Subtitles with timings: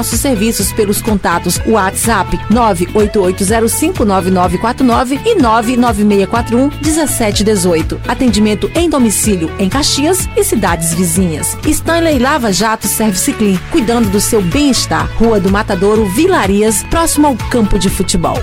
[0.00, 8.00] nossos serviços pelos contatos WhatsApp 988059949 e 996411718.
[8.08, 11.54] Atendimento em domicílio em Caxias e cidades vizinhas.
[11.66, 15.06] Stanley Lava Jato Service Clean, cuidando do seu bem-estar.
[15.18, 18.38] Rua do Matadouro, Vilarias, próximo ao campo de futebol.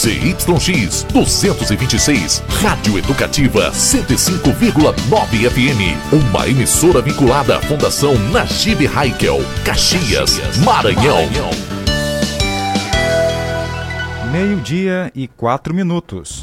[0.00, 5.94] ZYX 226, Rádio Educativa 105,9 FM.
[6.10, 11.28] Uma emissora vinculada à Fundação Najib Haikel, Caxias, Maranhão.
[14.32, 16.39] Meio-dia e quatro minutos.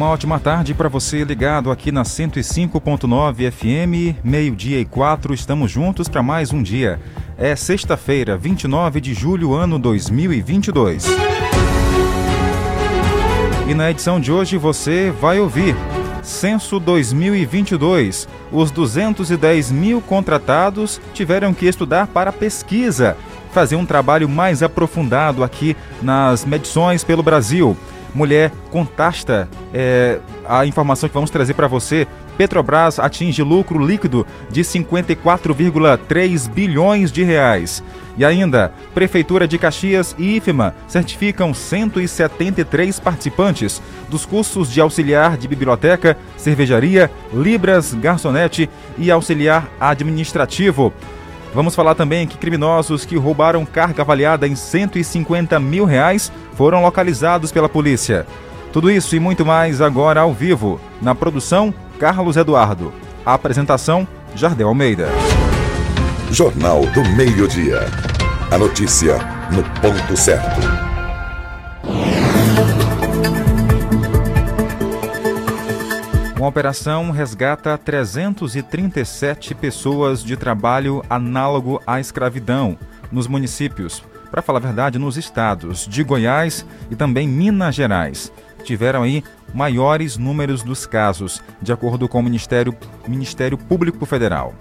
[0.00, 6.08] Uma ótima tarde para você ligado aqui na 105.9 FM, meio-dia e quatro, estamos juntos
[6.08, 6.98] para mais um dia.
[7.36, 11.04] É sexta-feira, 29 de julho, ano 2022.
[13.68, 15.76] E na edição de hoje você vai ouvir
[16.22, 18.26] Censo 2022.
[18.50, 23.18] Os 210 mil contratados tiveram que estudar para pesquisa,
[23.52, 27.76] fazer um trabalho mais aprofundado aqui nas medições pelo Brasil
[28.14, 32.06] mulher contasta é, a informação que vamos trazer para você.
[32.36, 37.82] Petrobras atinge lucro líquido de 54,3 bilhões de reais.
[38.16, 45.46] E ainda, Prefeitura de Caxias e IFMA certificam 173 participantes dos cursos de auxiliar de
[45.46, 50.92] biblioteca, cervejaria, libras, garçonete e auxiliar administrativo.
[51.52, 57.50] Vamos falar também que criminosos que roubaram carga avaliada em 150 mil reais foram localizados
[57.50, 58.26] pela polícia.
[58.72, 60.80] Tudo isso e muito mais agora ao vivo.
[61.02, 62.92] Na produção, Carlos Eduardo.
[63.26, 65.08] A apresentação, Jardel Almeida.
[66.30, 67.80] Jornal do Meio-Dia.
[68.50, 69.18] A notícia
[69.50, 70.89] no ponto certo.
[76.40, 82.78] Uma operação resgata 337 pessoas de trabalho análogo à escravidão
[83.12, 88.32] nos municípios, para falar a verdade, nos estados de Goiás e também Minas Gerais.
[88.64, 92.74] Tiveram aí maiores números dos casos, de acordo com o Ministério,
[93.06, 94.54] Ministério Público Federal.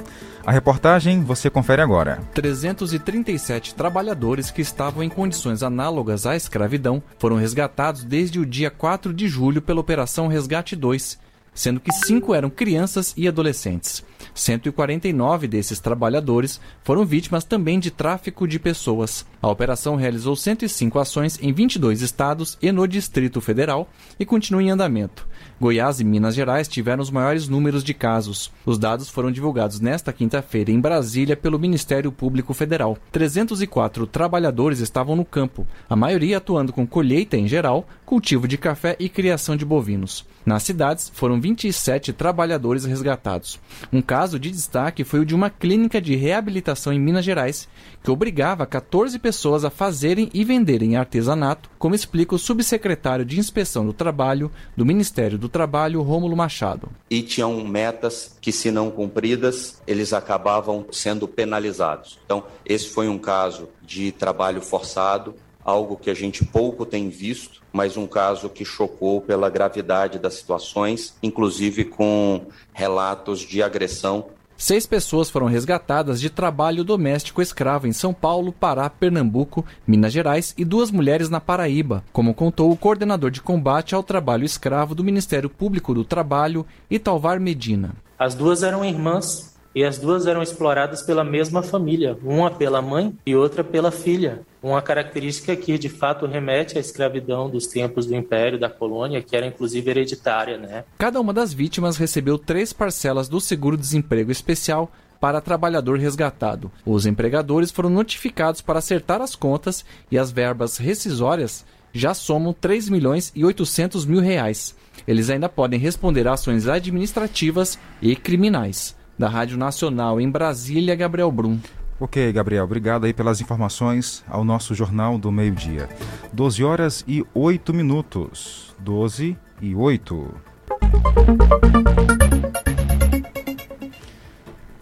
[0.46, 2.20] A reportagem você confere agora.
[2.34, 9.14] 337 trabalhadores que estavam em condições análogas à escravidão foram resgatados desde o dia 4
[9.14, 14.04] de julho pela Operação Resgate 2 sendo que cinco eram crianças e adolescentes.
[14.34, 19.26] 149 desses trabalhadores foram vítimas também de tráfico de pessoas.
[19.42, 23.90] A operação realizou 105 ações em 22 estados e no Distrito Federal
[24.20, 25.28] e continua em andamento.
[25.60, 28.50] Goiás e Minas Gerais tiveram os maiores números de casos.
[28.66, 32.98] Os dados foram divulgados nesta quinta-feira em Brasília pelo Ministério Público Federal.
[33.12, 38.96] 304 trabalhadores estavam no campo, a maioria atuando com colheita em geral, cultivo de café
[39.00, 40.26] e criação de bovinos.
[40.46, 43.60] Nas cidades, foram 27 trabalhadores resgatados.
[43.92, 47.68] Um caso de destaque foi o de uma clínica de reabilitação em Minas Gerais,
[48.04, 53.86] que obrigava 14 pessoas a fazerem e venderem artesanato, como explica o subsecretário de Inspeção
[53.86, 56.90] do Trabalho do Ministério do Trabalho, Rômulo Machado.
[57.10, 62.20] E tinham metas que, se não cumpridas, eles acabavam sendo penalizados.
[62.26, 65.36] Então, esse foi um caso de trabalho forçado,
[65.70, 70.34] algo que a gente pouco tem visto, mas um caso que chocou pela gravidade das
[70.34, 74.26] situações, inclusive com relatos de agressão.
[74.58, 80.54] Seis pessoas foram resgatadas de trabalho doméstico escravo em São Paulo, Pará, Pernambuco, Minas Gerais
[80.58, 85.04] e duas mulheres na Paraíba, como contou o coordenador de combate ao trabalho escravo do
[85.04, 87.96] Ministério Público do Trabalho, Italvar Medina.
[88.18, 93.16] As duas eram irmãs e as duas eram exploradas pela mesma família, uma pela mãe
[93.26, 94.42] e outra pela filha.
[94.62, 99.38] Uma característica que de fato remete à escravidão dos tempos do Império, da colônia, que
[99.38, 100.58] era inclusive hereditária.
[100.58, 100.84] Né?
[100.98, 106.70] Cada uma das vítimas recebeu três parcelas do seguro-desemprego especial para trabalhador resgatado.
[106.86, 112.90] Os empregadores foram notificados para acertar as contas e as verbas rescisórias já somam 3
[112.90, 114.76] milhões e 800 mil reais.
[115.08, 118.99] Eles ainda podem responder a ações administrativas e criminais.
[119.20, 121.60] Da Rádio Nacional em Brasília, Gabriel Brum.
[122.00, 125.90] Ok, Gabriel, obrigado aí pelas informações ao nosso Jornal do Meio-Dia.
[126.32, 128.74] 12 horas e 8 minutos.
[128.80, 130.36] 12 e 8.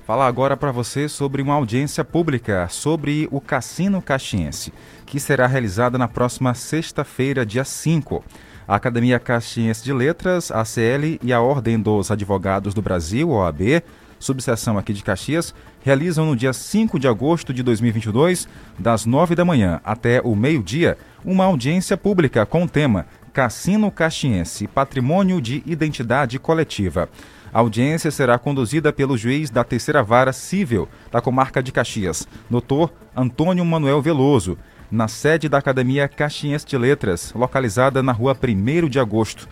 [0.06, 4.72] Falar agora para você sobre uma audiência pública sobre o Cassino Caxiense,
[5.08, 8.24] que será realizada na próxima sexta-feira, dia 5.
[8.68, 13.82] A Academia Caxiense de Letras, ACL e a Ordem dos Advogados do Brasil, OAB,
[14.20, 15.54] subseção aqui de Caxias,
[15.84, 18.48] realizam no dia 5 de agosto de 2022,
[18.78, 24.68] das 9 da manhã até o meio-dia, uma audiência pública com o tema Cassino Caxiense
[24.68, 27.10] Patrimônio de Identidade Coletiva.
[27.54, 32.92] A audiência será conduzida pelo juiz da terceira vara civil da comarca de Caxias, doutor
[33.16, 34.58] Antônio Manuel Veloso,
[34.92, 39.48] na sede da Academia Caxiense de Letras, localizada na rua 1 de agosto,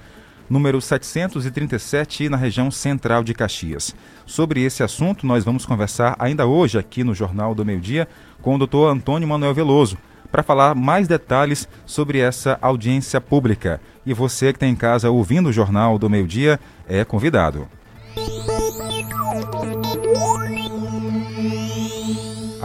[0.50, 3.96] número 737, na região central de Caxias.
[4.26, 8.08] Sobre esse assunto, nós vamos conversar ainda hoje aqui no Jornal do Meio Dia
[8.42, 9.98] com o doutor Antônio Manuel Veloso,
[10.32, 13.80] para falar mais detalhes sobre essa audiência pública.
[14.06, 17.68] E você que está em casa ouvindo o Jornal do Meio Dia é convidado.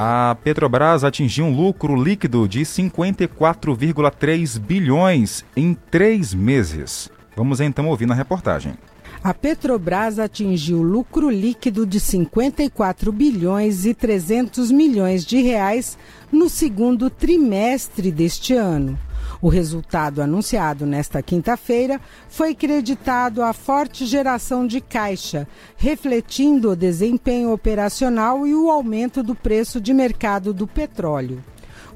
[0.02, 7.10] A Petrobras atingiu um lucro líquido de 54,3 bilhões em três meses.
[7.36, 8.74] Vamos então ouvir na reportagem.
[9.22, 15.98] A Petrobras atingiu lucro líquido de 54 bilhões e 300 milhões de reais
[16.32, 18.98] no segundo trimestre deste ano.
[19.42, 25.46] O resultado anunciado nesta quinta-feira foi creditado à forte geração de caixa,
[25.76, 31.42] refletindo o desempenho operacional e o aumento do preço de mercado do petróleo.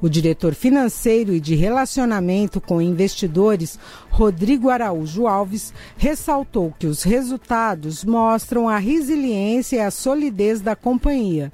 [0.05, 3.79] O diretor financeiro e de relacionamento com investidores,
[4.11, 11.51] Rodrigo Araújo Alves, ressaltou que os resultados mostram a resiliência e a solidez da companhia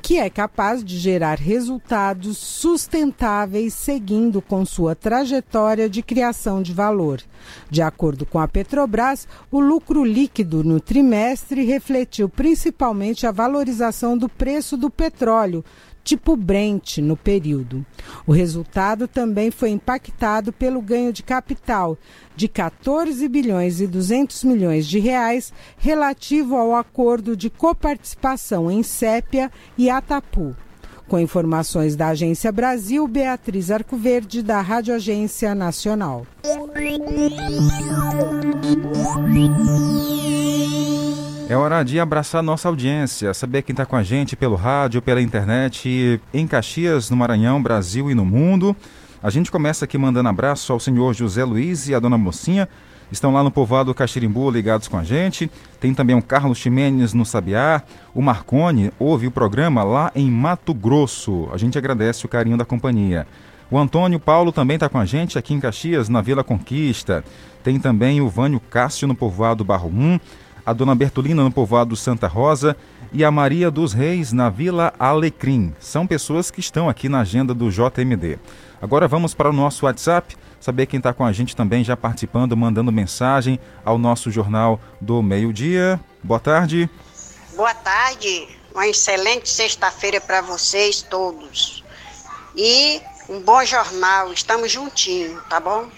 [0.00, 7.20] que é capaz de gerar resultados sustentáveis seguindo com sua trajetória de criação de valor.
[7.70, 14.28] De acordo com a Petrobras, o lucro líquido no trimestre refletiu principalmente a valorização do
[14.28, 15.64] preço do petróleo,
[16.02, 17.84] tipo Brent no período.
[18.26, 21.98] O resultado também foi impactado pelo ganho de capital
[22.34, 29.50] de 14 bilhões e 200 milhões de reais relativo ao acordo de coparticipação em Sépia
[29.76, 30.54] e Atapu.
[31.08, 36.26] Com informações da Agência Brasil, Beatriz Arcoverde, da Rádio Agência Nacional.
[41.48, 45.22] É hora de abraçar nossa audiência, saber quem está com a gente pelo rádio, pela
[45.22, 48.76] internet, em Caxias, no Maranhão, Brasil e no mundo.
[49.22, 52.68] A gente começa aqui mandando abraço ao senhor José Luiz e à dona Mocinha.
[53.10, 55.50] Estão lá no povoado Caxirimbu ligados com a gente.
[55.80, 57.82] Tem também o Carlos Ximenes no Sabiá.
[58.14, 61.48] O Marcone ouve o programa lá em Mato Grosso.
[61.50, 63.26] A gente agradece o carinho da companhia.
[63.70, 67.24] O Antônio Paulo também está com a gente aqui em Caxias, na Vila Conquista.
[67.62, 70.20] Tem também o Vânio Cássio no povoado Barro 1
[70.68, 72.76] a Dona Bertolina no povoado Santa Rosa
[73.10, 75.74] e a Maria dos Reis na Vila Alecrim.
[75.80, 78.38] São pessoas que estão aqui na agenda do JMD.
[78.80, 82.54] Agora vamos para o nosso WhatsApp, saber quem está com a gente também já participando,
[82.54, 85.98] mandando mensagem ao nosso Jornal do Meio-Dia.
[86.22, 86.90] Boa tarde.
[87.56, 91.82] Boa tarde, uma excelente sexta-feira para vocês todos.
[92.54, 95.88] E um bom jornal, estamos juntinhos, tá bom?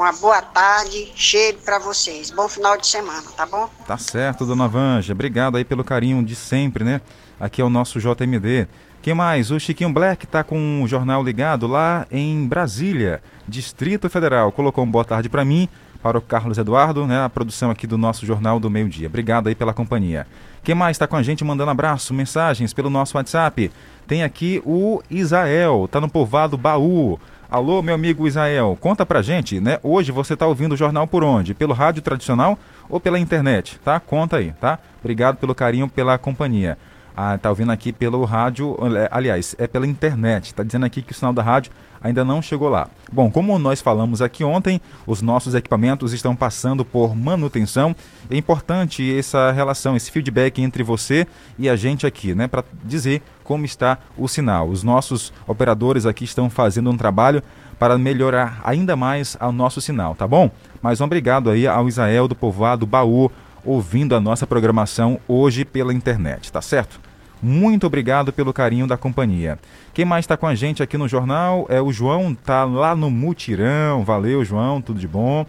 [0.00, 2.30] Uma boa tarde, cheiro para vocês.
[2.30, 3.68] Bom final de semana, tá bom?
[3.86, 5.12] Tá certo, dona Vanja.
[5.12, 7.02] Obrigado aí pelo carinho de sempre, né?
[7.38, 8.66] Aqui é o nosso JMD.
[9.02, 9.50] Quem mais?
[9.50, 14.50] O Chiquinho Black tá com o jornal ligado lá em Brasília, Distrito Federal.
[14.52, 15.68] Colocou um boa tarde para mim,
[16.02, 17.22] para o Carlos Eduardo, né?
[17.22, 19.06] A produção aqui do nosso Jornal do Meio Dia.
[19.06, 20.26] Obrigado aí pela companhia.
[20.64, 23.70] Quem mais está com a gente mandando abraço, mensagens pelo nosso WhatsApp?
[24.06, 27.20] Tem aqui o Isael, tá no povoado Baú.
[27.50, 29.80] Alô, meu amigo Israel, conta pra gente, né?
[29.82, 31.52] Hoje você tá ouvindo o jornal por onde?
[31.52, 32.56] Pelo rádio tradicional
[32.88, 33.98] ou pela internet, tá?
[33.98, 34.78] Conta aí, tá?
[35.00, 36.78] Obrigado pelo carinho, pela companhia.
[37.16, 40.54] Ah, tá ouvindo aqui pelo rádio, é, aliás, é pela internet.
[40.54, 42.88] Tá dizendo aqui que o sinal da rádio ainda não chegou lá.
[43.12, 47.96] Bom, como nós falamos aqui ontem, os nossos equipamentos estão passando por manutenção.
[48.30, 51.26] É importante essa relação, esse feedback entre você
[51.58, 54.68] e a gente aqui, né, para dizer como está o sinal.
[54.68, 57.42] Os nossos operadores aqui estão fazendo um trabalho
[57.80, 60.48] para melhorar ainda mais o nosso sinal, tá bom?
[60.80, 63.28] Mas um obrigado aí ao Israel do povoado Baú
[63.64, 67.00] ouvindo a nossa programação hoje pela internet, tá certo?
[67.42, 69.58] Muito obrigado pelo carinho da companhia.
[69.92, 73.10] Quem mais está com a gente aqui no jornal é o João, tá lá no
[73.10, 74.04] Mutirão.
[74.04, 75.44] Valeu, João, tudo de bom.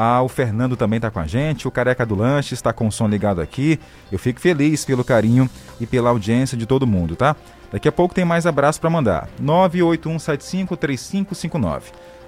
[0.00, 2.92] Ah, o Fernando também está com a gente, o Careca do Lanche está com o
[2.92, 3.80] som ligado aqui.
[4.12, 5.50] Eu fico feliz pelo carinho
[5.80, 7.34] e pela audiência de todo mundo, tá?
[7.72, 9.28] Daqui a pouco tem mais abraço para mandar.
[9.42, 11.82] 981753559.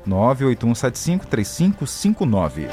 [0.04, 2.66] 981753559.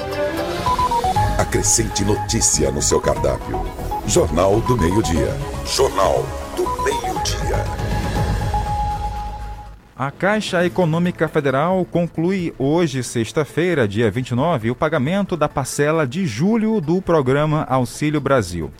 [1.38, 3.64] Acrescente notícia no seu cardápio.
[4.04, 5.32] Jornal do Meio-Dia.
[5.64, 6.26] Jornal
[6.56, 7.77] do Meio-Dia.
[9.98, 16.80] A Caixa Econômica Federal conclui hoje, sexta-feira, dia 29, o pagamento da parcela de julho
[16.80, 18.70] do programa Auxílio Brasil.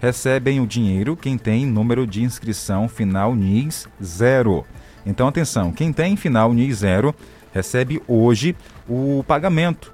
[0.00, 4.64] recebem o dinheiro quem tem número de inscrição final NIS 0.
[5.04, 7.12] Então, atenção, quem tem final NIS 0
[7.52, 8.54] recebe hoje
[8.88, 9.92] o pagamento.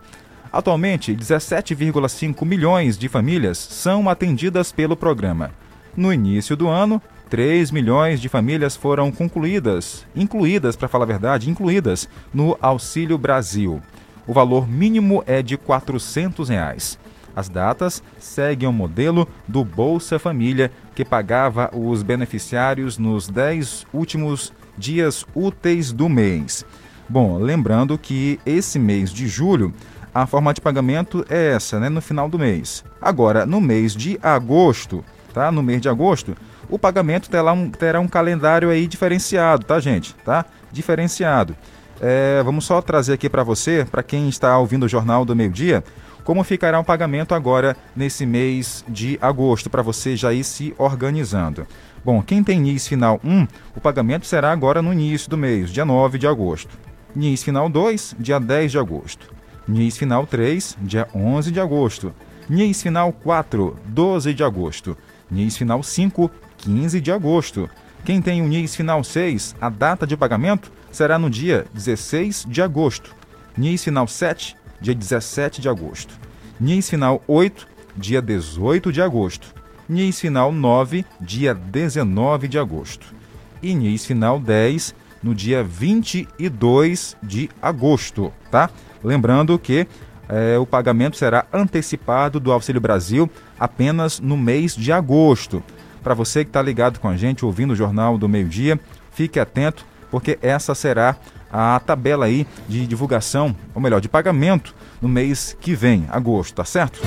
[0.53, 5.51] Atualmente, 17,5 milhões de famílias são atendidas pelo programa.
[5.97, 7.01] No início do ano,
[7.35, 13.83] 3 milhões de famílias foram concluídas, incluídas, para falar a verdade, incluídas no Auxílio Brasil.
[14.25, 16.97] O valor mínimo é de 400 reais.
[17.35, 24.53] As datas seguem o modelo do Bolsa Família, que pagava os beneficiários nos 10 últimos
[24.79, 26.65] dias úteis do mês.
[27.09, 29.75] Bom, lembrando que esse mês de julho
[30.15, 32.85] a forma de pagamento é essa, né, no final do mês.
[33.03, 35.51] Agora, no mês de agosto, tá?
[35.51, 36.37] No mês de agosto,
[36.69, 40.15] o pagamento terá um, terá um calendário aí diferenciado, tá, gente?
[40.25, 40.45] Tá?
[40.73, 41.57] Diferenciado.
[42.01, 45.51] É, vamos só trazer aqui para você, para quem está ouvindo o Jornal do Meio
[45.51, 45.85] Dia,
[46.25, 51.67] como ficará o pagamento agora nesse mês de agosto, para você já ir se organizando.
[52.05, 55.85] Bom, quem tem NIS final 1, o pagamento será agora no início do mês, dia
[55.85, 56.77] 9 de agosto.
[57.15, 59.33] NIS final 2, dia 10 de agosto.
[59.67, 62.13] NIS final 3, dia 11 de agosto.
[62.49, 64.97] NIS final 4, 12 de agosto.
[65.31, 66.31] NIS final 5,
[66.65, 67.69] 15 de agosto.
[68.05, 72.63] Quem tem o NIS final 6, a data de pagamento será no dia 16 de
[72.63, 73.15] agosto.
[73.57, 76.19] NIS final 7, dia 17 de agosto.
[76.59, 79.55] NIS final 8, dia 18 de agosto.
[79.87, 83.15] NIS final 9, dia 19 de agosto.
[83.63, 88.71] E NIS final 10, no dia 22 de agosto, tá?
[89.03, 89.87] Lembrando que
[90.29, 93.31] é, o pagamento será antecipado do Auxílio Brasil
[93.61, 95.63] apenas no mês de agosto.
[96.05, 98.79] Para você que está ligado com a gente, ouvindo o Jornal do Meio Dia,
[99.11, 101.17] fique atento, porque essa será
[101.51, 106.65] a tabela aí de divulgação, ou melhor, de pagamento no mês que vem, agosto, tá
[106.65, 107.01] certo?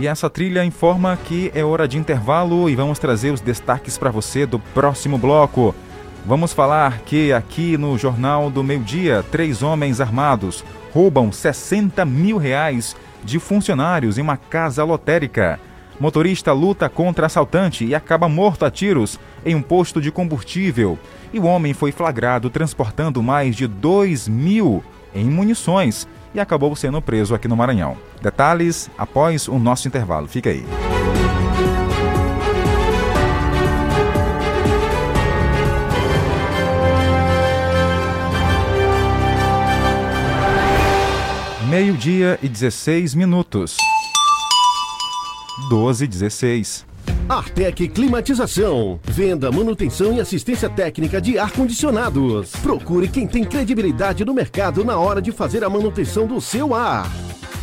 [0.00, 4.10] E essa trilha informa que é hora de intervalo e vamos trazer os destaques para
[4.10, 5.74] você do próximo bloco.
[6.24, 12.38] Vamos falar que aqui no Jornal do Meio Dia, três homens armados roubam 60 mil
[12.38, 15.60] reais de funcionários em uma casa lotérica.
[16.00, 20.98] Motorista luta contra assaltante e acaba morto a tiros em um posto de combustível.
[21.32, 24.82] E o homem foi flagrado transportando mais de 2 mil
[25.14, 27.96] em munições e acabou sendo preso aqui no Maranhão.
[28.22, 30.28] Detalhes após o nosso intervalo.
[30.28, 30.64] Fica aí.
[41.98, 43.76] Meio-dia e 16 minutos.
[45.68, 46.86] 12 e 16.
[47.28, 49.00] Artec Climatização.
[49.02, 52.52] Venda, manutenção e assistência técnica de ar-condicionados.
[52.62, 57.10] Procure quem tem credibilidade no mercado na hora de fazer a manutenção do seu ar.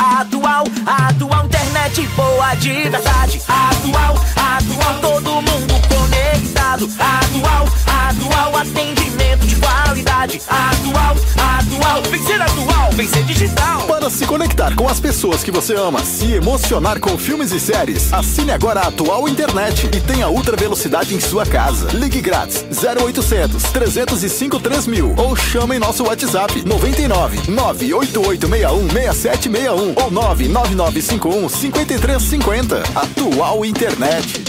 [0.00, 3.42] Atual, atual internet boa de verdade.
[3.46, 6.88] Atual, atual todo mundo conectado.
[6.98, 10.40] Atual, atual atendimento de qualidade.
[10.48, 13.82] Atual, atual, vem ser atual, vem ser digital.
[13.82, 18.10] Para se conectar com as pessoas que você ama, se emocionar com filmes e séries,
[18.10, 21.88] assine agora a Atual Internet e tenha ultra velocidade em sua casa.
[21.92, 31.48] Ligue grátis 0800 305 3000 ou chame em nosso WhatsApp 99 98861 6761 ou 99951
[31.48, 32.82] 5350.
[32.94, 34.44] Atual Internet.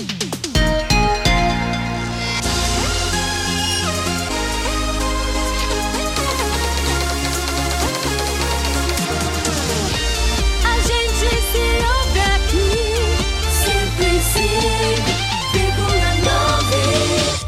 [10.64, 12.70] A gente se ouve aqui,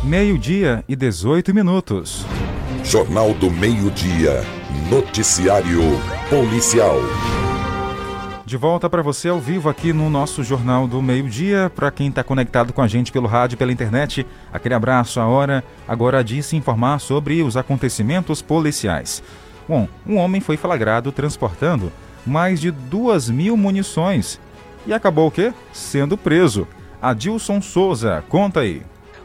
[0.02, 0.04] 105,9.
[0.04, 2.26] Meio-dia e 18 minutos.
[2.84, 4.44] Jornal do Meio-Dia.
[4.90, 5.82] Noticiário
[6.30, 7.00] Policial.
[8.54, 11.72] De volta para você ao vivo aqui no nosso Jornal do Meio-Dia.
[11.76, 15.20] Para quem está conectado com a gente pelo rádio, pela internet, aquele abraço.
[15.20, 19.24] A hora agora de se informar sobre os acontecimentos policiais.
[19.68, 21.92] Bom, um homem foi flagrado transportando
[22.24, 24.40] mais de duas mil munições
[24.86, 25.52] e acabou o quê?
[25.72, 26.68] Sendo preso.
[27.02, 28.84] Adilson Souza, conta aí.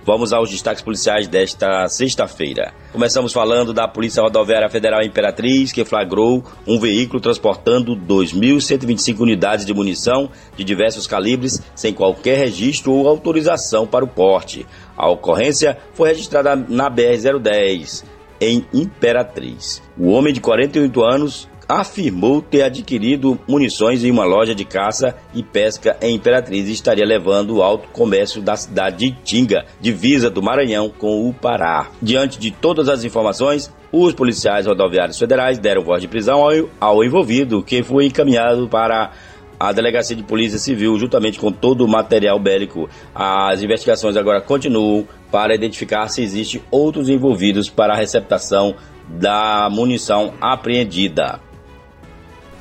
[0.09, 2.73] Vamos aos destaques policiais desta sexta-feira.
[2.93, 9.75] Começamos falando da Polícia Rodoviária Federal Imperatriz, que flagrou um veículo transportando 2.125 unidades de
[9.75, 14.65] munição de diversos calibres, sem qualquer registro ou autorização para o porte.
[14.97, 18.03] A ocorrência foi registrada na BR-010,
[18.41, 19.83] em Imperatriz.
[19.95, 25.43] O homem de 48 anos afirmou ter adquirido munições em uma loja de caça e
[25.43, 30.43] pesca em Imperatriz e estaria levando o alto comércio da cidade de Tinga, divisa do
[30.43, 31.91] Maranhão com o Pará.
[32.01, 37.05] Diante de todas as informações, os policiais rodoviários federais deram voz de prisão ao, ao
[37.05, 39.13] envolvido, que foi encaminhado para
[39.61, 42.89] a Delegacia de Polícia Civil, juntamente com todo o material bélico.
[43.15, 48.75] As investigações agora continuam para identificar se existem outros envolvidos para a receptação
[49.09, 51.48] da munição apreendida.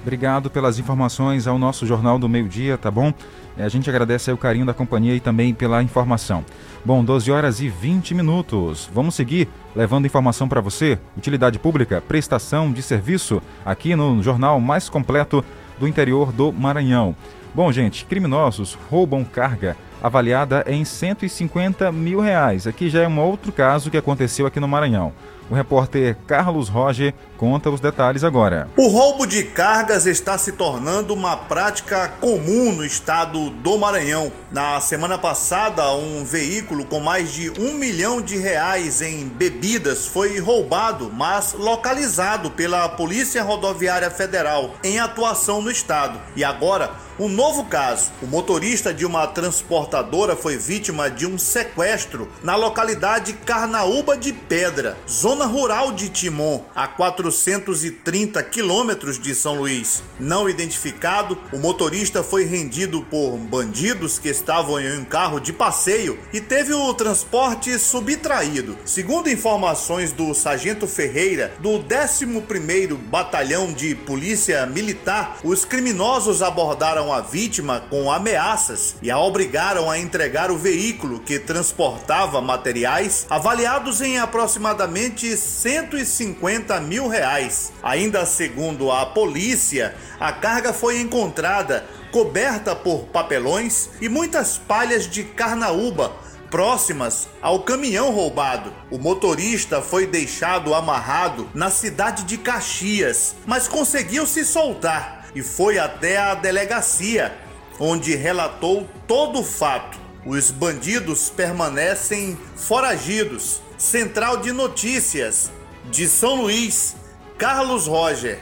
[0.01, 3.13] Obrigado pelas informações ao nosso Jornal do Meio Dia, tá bom?
[3.57, 6.45] É, a gente agradece o carinho da companhia e também pela informação.
[6.85, 8.89] Bom, 12 horas e 20 minutos.
[8.93, 10.97] Vamos seguir levando informação para você.
[11.17, 15.43] Utilidade pública, prestação de serviço, aqui no jornal mais completo
[15.79, 17.15] do interior do Maranhão.
[17.53, 22.67] Bom, gente, criminosos roubam carga avaliada em 150 mil reais.
[22.67, 25.11] Aqui já é um outro caso que aconteceu aqui no Maranhão.
[25.49, 28.67] O repórter Carlos Roger conta os detalhes agora.
[28.75, 34.31] O roubo de cargas está se tornando uma prática comum no estado do Maranhão.
[34.51, 40.39] Na semana passada, um veículo com mais de um milhão de reais em bebidas foi
[40.39, 46.19] roubado, mas localizado pela Polícia Rodoviária Federal em atuação no estado.
[46.35, 48.11] E agora, um novo caso.
[48.21, 54.97] O motorista de uma transportadora foi vítima de um sequestro na localidade Carnaúba de Pedra,
[55.09, 60.03] zona rural de Timon, a 430 quilômetros de São Luís.
[60.19, 66.17] Não identificado, o motorista foi rendido por bandidos que estavam em um carro de passeio
[66.33, 68.77] e teve o transporte subtraído.
[68.85, 77.21] Segundo informações do Sargento Ferreira, do 11º Batalhão de Polícia Militar, os criminosos abordaram a
[77.21, 84.17] vítima com ameaças e a obrigaram a entregar o veículo que transportava materiais avaliados em
[84.19, 87.73] aproximadamente 150 mil reais.
[87.83, 95.23] Ainda segundo a polícia, a carga foi encontrada coberta por papelões e muitas palhas de
[95.23, 96.13] carnaúba
[96.49, 98.73] próximas ao caminhão roubado.
[98.89, 105.77] O motorista foi deixado amarrado na cidade de Caxias, mas conseguiu se soltar e foi
[105.77, 107.35] até a delegacia,
[107.79, 109.97] onde relatou todo o fato.
[110.25, 113.61] Os bandidos permanecem foragidos.
[113.77, 115.51] Central de Notícias
[115.91, 116.95] de São Luís,
[117.37, 118.39] Carlos Roger.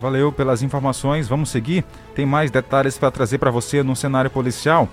[0.00, 1.28] Valeu pelas informações.
[1.28, 1.84] Vamos seguir.
[2.12, 4.88] Tem mais detalhes para trazer para você no cenário policial.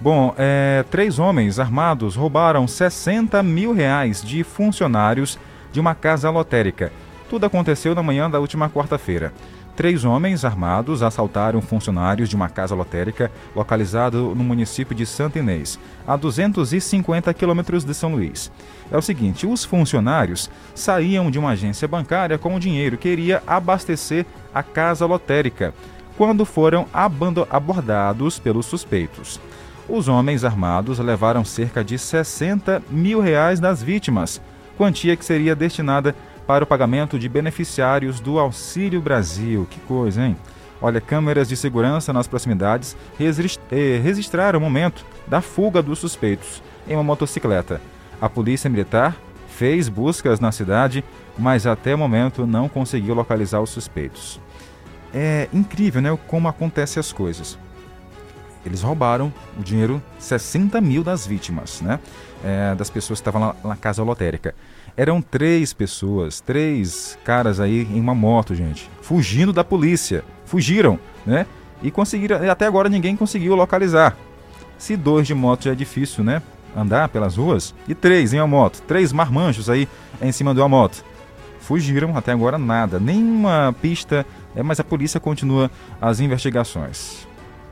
[0.00, 5.36] Bom, é, três homens armados roubaram 60 mil reais de funcionários
[5.72, 6.92] de uma casa lotérica.
[7.28, 9.32] Tudo aconteceu na manhã da última quarta-feira.
[9.78, 15.78] Três homens armados assaltaram funcionários de uma casa lotérica localizado no município de Santa Inês,
[16.04, 18.50] a 250 quilômetros de São Luís.
[18.90, 23.40] É o seguinte: os funcionários saíam de uma agência bancária com o dinheiro que iria
[23.46, 25.72] abastecer a casa lotérica,
[26.16, 26.88] quando foram
[27.48, 29.40] abordados pelos suspeitos.
[29.88, 34.42] Os homens armados levaram cerca de 60 mil reais das vítimas,
[34.76, 36.16] quantia que seria destinada
[36.48, 39.66] para o pagamento de beneficiários do Auxílio Brasil.
[39.68, 40.34] Que coisa, hein?
[40.80, 46.94] Olha, câmeras de segurança nas proximidades eh, registraram o momento da fuga dos suspeitos em
[46.94, 47.82] uma motocicleta.
[48.18, 49.14] A polícia militar
[49.46, 51.04] fez buscas na cidade,
[51.36, 54.40] mas até o momento não conseguiu localizar os suspeitos.
[55.12, 56.18] É incrível, né?
[56.28, 57.58] Como acontecem as coisas.
[58.64, 62.00] Eles roubaram o dinheiro, 60 mil das vítimas, né?
[62.42, 64.54] É, das pessoas que estavam lá na casa lotérica.
[64.98, 70.24] Eram três pessoas, três caras aí em uma moto, gente, fugindo da polícia.
[70.44, 71.46] Fugiram, né?
[71.80, 74.16] E conseguiram, até agora ninguém conseguiu localizar.
[74.76, 76.42] Se dois de moto já é difícil, né?
[76.76, 77.72] Andar pelas ruas.
[77.86, 79.88] E três em uma moto, três marmanjos aí
[80.20, 81.04] em cima de uma moto.
[81.60, 87.24] Fugiram, até agora nada, nenhuma pista, é, mas a polícia continua as investigações.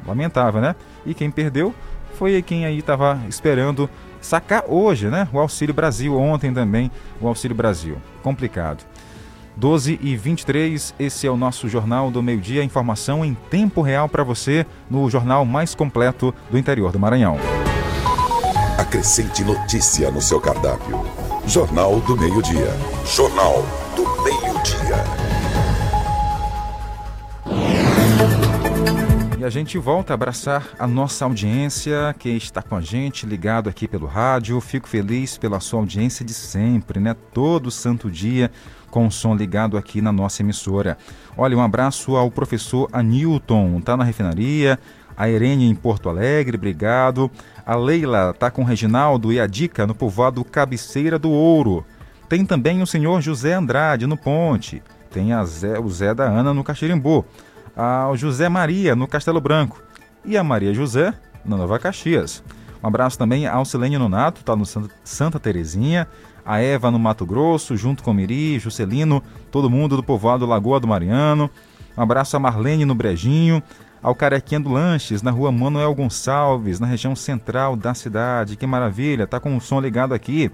[0.07, 0.77] Lamentável, né?
[1.05, 1.75] E quem perdeu
[2.15, 3.91] foi quem aí estava esperando
[4.27, 5.29] sacar hoje, né?
[5.33, 7.97] O Auxílio Brasil, ontem também o Auxílio Brasil.
[8.23, 8.85] Complicado.
[9.57, 12.63] 12 e 23, esse é o nosso Jornal do Meio Dia.
[12.63, 17.39] Informação em tempo real para você no jornal mais completo do interior do Maranhão.
[18.77, 21.01] Acrescente notícia no seu cardápio.
[21.47, 22.77] Jornal do Meio Dia.
[23.07, 25.06] Jornal do Meio Dia.
[29.47, 33.87] A gente volta a abraçar a nossa audiência que está com a gente, ligado aqui
[33.87, 34.61] pelo rádio.
[34.61, 37.15] Fico feliz pela sua audiência de sempre, né?
[37.33, 38.51] Todo santo dia
[38.91, 40.99] com o som ligado aqui na nossa emissora.
[41.37, 44.81] Olha, um abraço ao professor Anilton, tá na refinaria.
[45.17, 47.31] A Irene em Porto Alegre, obrigado.
[47.65, 51.87] A Leila tá com o Reginaldo e a Dica no povoado Cabeceira do Ouro.
[52.29, 54.83] Tem também o senhor José Andrade no Ponte.
[55.09, 57.25] Tem Zé, o Zé da Ana no Caxirimbu.
[57.77, 59.83] Ao José Maria no Castelo Branco.
[60.25, 61.13] E a Maria José
[61.45, 62.43] na Nova Caxias.
[62.83, 64.65] Um abraço também ao Silênio Nonato, tá no
[65.05, 66.09] Santa Terezinha
[66.47, 70.87] a Eva no Mato Grosso, junto com Miri, Juscelino, todo mundo do povoado Lagoa do
[70.87, 71.51] Mariano.
[71.99, 73.61] Um abraço a Marlene no Brejinho,
[74.01, 78.55] ao Carequinha do Lanches, na rua Manuel Gonçalves, na região central da cidade.
[78.55, 80.49] Que maravilha, tá com o som ligado aqui.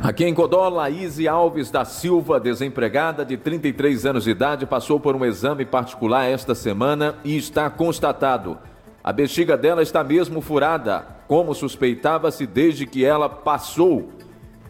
[0.02, 5.16] Aqui em Codó, Laís Alves da Silva, desempregada de 33 anos de idade, passou por
[5.16, 8.58] um exame particular esta semana e está constatado.
[9.04, 14.10] A bexiga dela está mesmo furada, como suspeitava-se desde que ela passou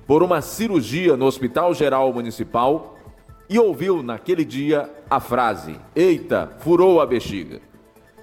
[0.06, 2.98] por uma cirurgia no Hospital Geral Municipal
[3.50, 7.62] e ouviu naquele dia a frase: Eita, furou a bexiga.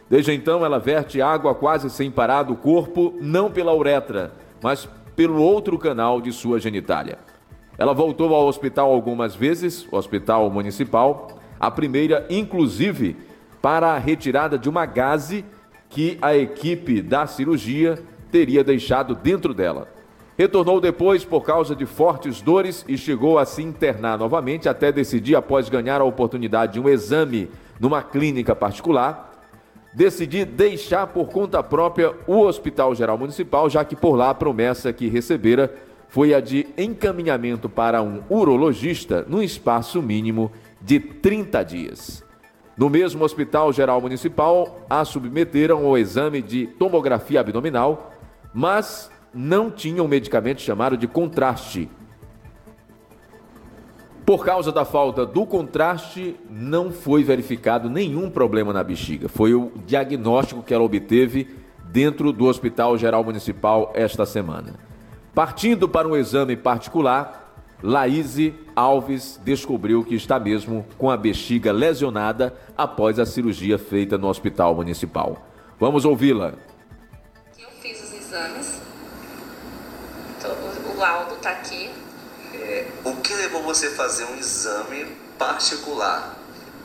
[0.08, 4.88] Desde então ela verte água quase sem parar do corpo, não pela uretra, mas
[5.20, 7.18] pelo outro canal de sua genitália.
[7.76, 13.18] Ela voltou ao hospital algumas vezes, o Hospital Municipal, a primeira inclusive
[13.60, 15.44] para a retirada de uma gase
[15.90, 18.02] que a equipe da cirurgia
[18.32, 19.88] teria deixado dentro dela.
[20.38, 25.36] Retornou depois por causa de fortes dores e chegou a se internar novamente até decidir,
[25.36, 29.29] após ganhar a oportunidade de um exame numa clínica particular,
[29.92, 34.92] decidir deixar por conta própria o Hospital Geral Municipal, já que por lá a promessa
[34.92, 35.74] que recebera
[36.08, 40.50] foi a de encaminhamento para um urologista no espaço mínimo
[40.80, 42.24] de 30 dias.
[42.76, 48.12] No mesmo Hospital Geral Municipal, a submeteram ao exame de tomografia abdominal,
[48.54, 51.88] mas não tinha um medicamento chamado de contraste.
[54.30, 59.28] Por causa da falta do contraste, não foi verificado nenhum problema na bexiga.
[59.28, 61.52] Foi o diagnóstico que ela obteve
[61.86, 64.74] dentro do Hospital Geral Municipal esta semana.
[65.34, 72.54] Partindo para um exame particular, Laíse Alves descobriu que está mesmo com a bexiga lesionada
[72.78, 75.44] após a cirurgia feita no Hospital Municipal.
[75.76, 76.52] Vamos ouvi-la.
[77.58, 78.80] Eu fiz os exames
[80.88, 81.99] o laudo está aqui.
[82.70, 85.04] É, o que levou você a fazer um exame
[85.36, 86.36] particular?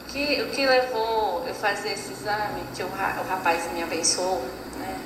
[0.07, 4.41] Que, o que levou eu fazer esse exame, que o, o rapaz me abençoou,
[4.79, 4.97] né?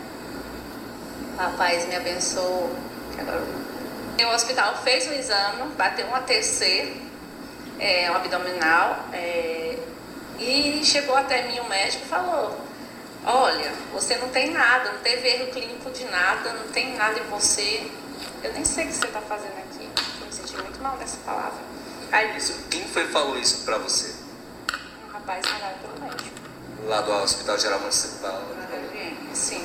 [1.33, 2.73] O rapaz me abençoou.
[4.21, 6.95] O hospital fez o exame, bateu um ATC,
[7.77, 9.77] é, um abdominal, é,
[10.37, 12.57] e chegou até mim o médico e falou,
[13.25, 17.23] olha, você não tem nada, não teve erro clínico de nada, não tem nada em
[17.23, 17.85] você,
[18.43, 19.68] eu nem sei o que você está fazendo aqui.
[20.61, 21.59] Muito mal dessa palavra.
[22.11, 24.15] Aí, isso, quem foi que falou isso para você?
[25.07, 26.29] Um rapaz mandado pelo médico.
[26.87, 28.41] Lá do Hospital Geral Municipal.
[29.33, 29.63] Sim.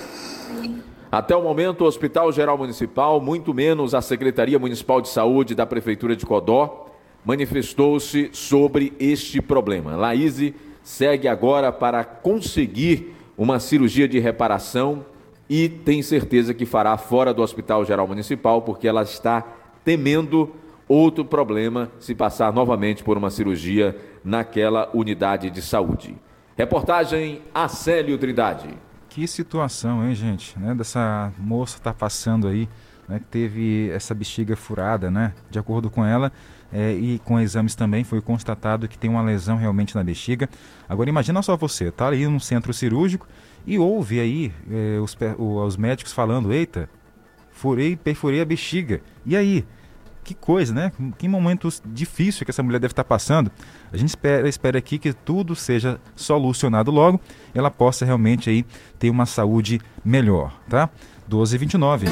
[1.10, 5.64] Até o momento, o Hospital Geral Municipal, muito menos a Secretaria Municipal de Saúde da
[5.64, 6.86] Prefeitura de Codó,
[7.24, 9.96] manifestou-se sobre este problema.
[9.96, 15.06] Laíse segue agora para conseguir uma cirurgia de reparação
[15.48, 19.44] e tem certeza que fará fora do Hospital Geral Municipal, porque ela está
[19.84, 20.52] temendo
[20.88, 26.16] outro problema se passar novamente por uma cirurgia naquela unidade de saúde.
[26.56, 28.68] Reportagem Acélio Trindade.
[29.08, 30.58] Que situação, hein, gente?
[30.58, 30.74] Né?
[30.74, 32.68] Dessa moça tá passando aí,
[33.08, 33.18] né?
[33.18, 35.32] Que teve essa bexiga furada, né?
[35.50, 36.32] De acordo com ela,
[36.72, 40.48] é, e com exames também foi constatado que tem uma lesão realmente na bexiga.
[40.88, 43.28] Agora imagina só você, tá ali num centro cirúrgico
[43.64, 46.90] e ouve aí é, os, os médicos falando, eita,
[47.52, 49.00] furei, perfurei a bexiga.
[49.24, 49.64] E aí?
[50.24, 50.90] Que coisa, né?
[51.18, 53.50] Que momento difícil que essa mulher deve estar passando.
[53.92, 57.20] A gente espera, espera aqui que tudo seja solucionado logo,
[57.54, 58.64] ela possa realmente aí
[58.98, 60.88] ter uma saúde melhor, tá?
[61.28, 62.06] 12 e 29.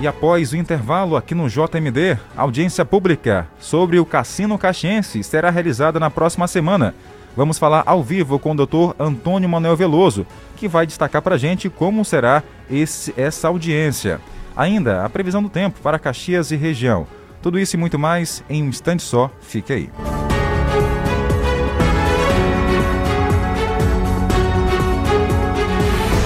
[0.00, 5.98] E após o intervalo aqui no JMD, audiência pública sobre o Cassino Caxiense será realizada
[5.98, 6.94] na próxima semana.
[7.36, 8.94] Vamos falar ao vivo com o Dr.
[8.98, 14.20] Antônio Manuel Veloso, que vai destacar para gente como será esse, essa audiência.
[14.58, 17.06] Ainda a previsão do tempo para Caxias e região.
[17.40, 19.30] Tudo isso e muito mais em um instante só.
[19.40, 19.90] Fique aí.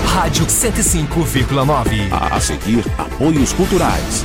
[0.07, 2.09] Rádio 105,9.
[2.11, 4.25] A seguir, apoios culturais.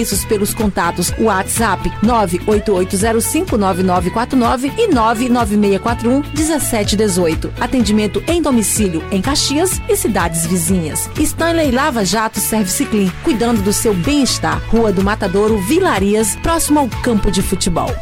[0.00, 7.50] serviços pelos contatos WhatsApp 988059949 e 996411718.
[7.60, 11.10] Atendimento em domicílio em Caxias e cidades vizinhas.
[11.18, 14.60] Stanley Lava Jato Service Clean, cuidando do seu bem-estar.
[14.68, 17.94] Rua do Matadouro, Vilarias, próximo ao campo de futebol.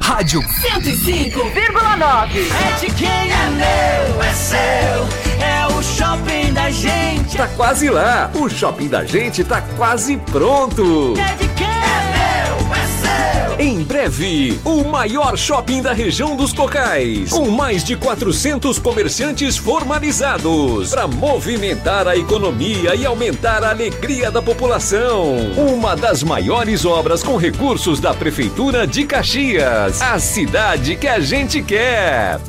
[0.00, 5.06] Rádio 105,9 É de quem é meu, é seu,
[5.40, 7.36] é o shopping da gente.
[7.36, 8.30] Tá quase lá.
[8.34, 11.14] O shopping da gente tá quase pronto.
[11.18, 13.60] É de quem é meu, é seu.
[13.64, 20.90] Em breve, o maior shopping da região dos Cocais, com mais de 400 comerciantes formalizados,
[20.90, 25.36] para movimentar a economia e aumentar a alegria da população.
[25.56, 31.62] Uma das maiores obras com recursos da Prefeitura de Caxias, a cidade que a gente
[31.62, 32.40] quer.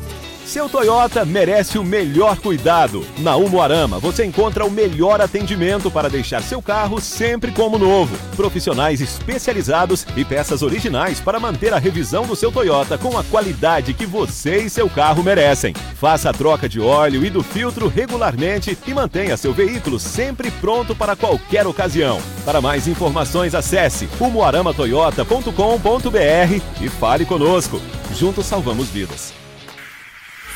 [0.46, 3.04] Seu Toyota merece o melhor cuidado.
[3.18, 8.16] Na Umuarama você encontra o melhor atendimento para deixar seu carro sempre como novo.
[8.36, 13.92] Profissionais especializados e peças originais para manter a revisão do seu Toyota com a qualidade
[13.92, 15.74] que você e seu carro merecem.
[15.96, 20.94] Faça a troca de óleo e do filtro regularmente e mantenha seu veículo sempre pronto
[20.94, 22.20] para qualquer ocasião.
[22.44, 27.82] Para mais informações, acesse umuaramatoyota.com.br e fale conosco.
[28.14, 29.35] Juntos salvamos vidas.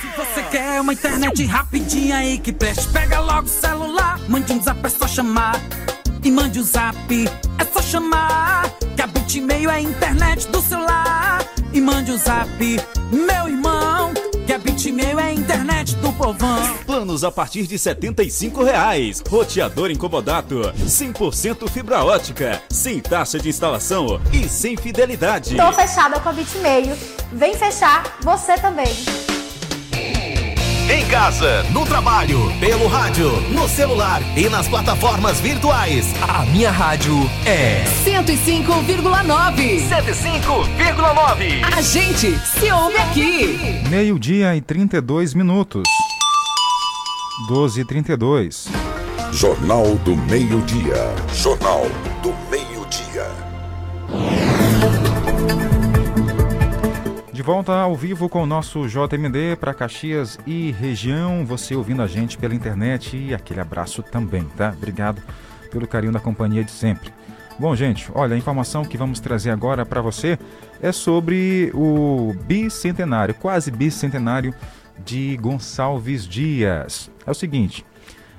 [0.00, 4.62] Se você quer uma internet rapidinha aí que preste, pega logo o celular, mande um
[4.62, 5.60] zap, é só chamar.
[6.24, 6.96] E mande o um zap,
[7.58, 8.70] é só chamar.
[8.96, 11.44] Que a Bitmail é a internet do celular.
[11.70, 12.48] E mande o um zap,
[13.12, 14.14] meu irmão.
[14.46, 16.78] Que a Bitmail é a internet do povão.
[16.86, 19.22] Planos a partir de 75 reais.
[19.28, 25.56] Roteador incomodato, 100% fibra ótica, sem taxa de instalação e sem fidelidade.
[25.56, 26.96] Tô fechada com a Bitmail.
[27.32, 29.29] Vem fechar você também.
[30.90, 36.12] Em casa, no trabalho, pelo rádio, no celular e nas plataformas virtuais.
[36.20, 37.14] A minha rádio
[37.46, 39.88] é 105,9.
[39.88, 41.62] 105,9.
[41.62, 43.80] A gente se ouve aqui.
[43.88, 45.84] Meio-dia e 32 minutos.
[47.48, 48.66] 12 e 32.
[49.30, 51.14] Jornal do Meio-Dia.
[51.32, 51.86] Jornal
[52.20, 52.59] do Meio-Dia.
[57.40, 61.42] De volta ao vivo com o nosso JMD para Caxias e região.
[61.46, 64.74] Você ouvindo a gente pela internet e aquele abraço também, tá?
[64.76, 65.22] Obrigado
[65.70, 67.10] pelo carinho da companhia de sempre.
[67.58, 70.38] Bom, gente, olha, a informação que vamos trazer agora para você
[70.82, 74.54] é sobre o bicentenário, quase bicentenário
[75.02, 77.10] de Gonçalves Dias.
[77.26, 77.86] É o seguinte,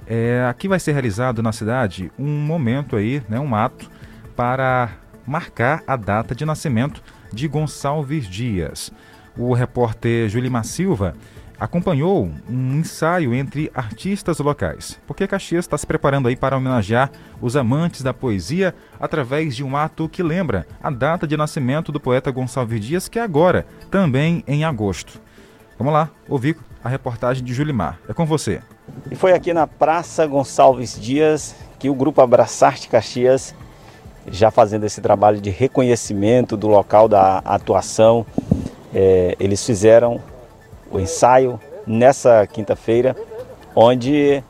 [0.06, 3.90] é, aqui vai ser realizado na cidade um momento aí, né, um ato
[4.36, 4.92] para
[5.26, 8.92] marcar a data de nascimento de Gonçalves Dias.
[9.38, 11.16] O repórter Julimar Silva
[11.62, 17.56] acompanhou um ensaio entre artistas locais, porque Caxias está se preparando aí para homenagear os
[17.56, 22.32] amantes da poesia através de um ato que lembra a data de nascimento do poeta
[22.32, 25.22] Gonçalves Dias, que é agora, também em agosto.
[25.78, 28.00] Vamos lá, ouvir a reportagem de Julimar.
[28.10, 28.62] É com você.
[29.12, 33.54] E foi aqui na Praça Gonçalves Dias que o grupo Abraçarte Caxias
[34.28, 38.26] já fazendo esse trabalho de reconhecimento do local da atuação.
[38.94, 40.20] É, eles fizeram
[40.92, 43.16] o ensaio nessa quinta-feira,
[43.76, 44.44] onde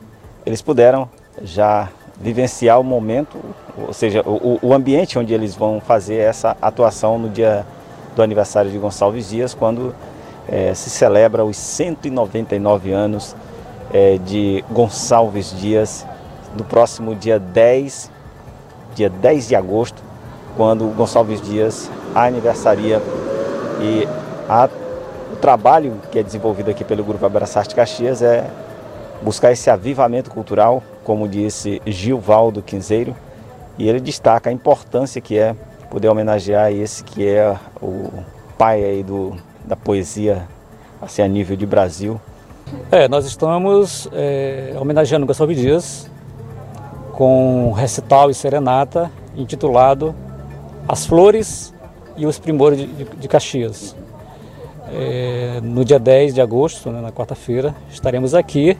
[0.44, 1.08] eles puderam
[1.42, 1.88] já
[2.20, 3.38] vivenciar o momento,
[3.76, 7.66] ou seja, o, o ambiente onde eles vão fazer essa atuação no dia
[8.14, 9.94] do aniversário de Gonçalves Dias, quando
[10.48, 13.34] é, se celebra os 199 anos
[13.92, 16.06] é, de Gonçalves Dias,
[16.56, 18.10] no próximo dia 10,
[18.94, 20.02] dia 10 de agosto,
[20.56, 23.00] quando Gonçalves Dias aniversaria
[23.80, 24.06] e
[24.48, 24.68] a,
[25.32, 28.48] o trabalho que é desenvolvido aqui pelo Grupo Abraçarte Caxias é
[29.22, 33.16] buscar esse avivamento cultural, como disse Gilvaldo Quinzeiro,
[33.78, 35.54] e ele destaca a importância que é
[35.90, 38.10] poder homenagear esse que é o
[38.58, 40.46] pai aí do, da poesia
[41.00, 42.20] assim, a nível de Brasil.
[42.90, 46.10] É, nós estamos é, homenageando Gonçalves Dias
[47.22, 50.12] com recital e serenata intitulado
[50.88, 51.72] As Flores
[52.16, 52.84] e os Primores
[53.16, 53.94] de Caxias.
[54.92, 58.76] É, no dia 10 de agosto, né, na quarta-feira, estaremos aqui,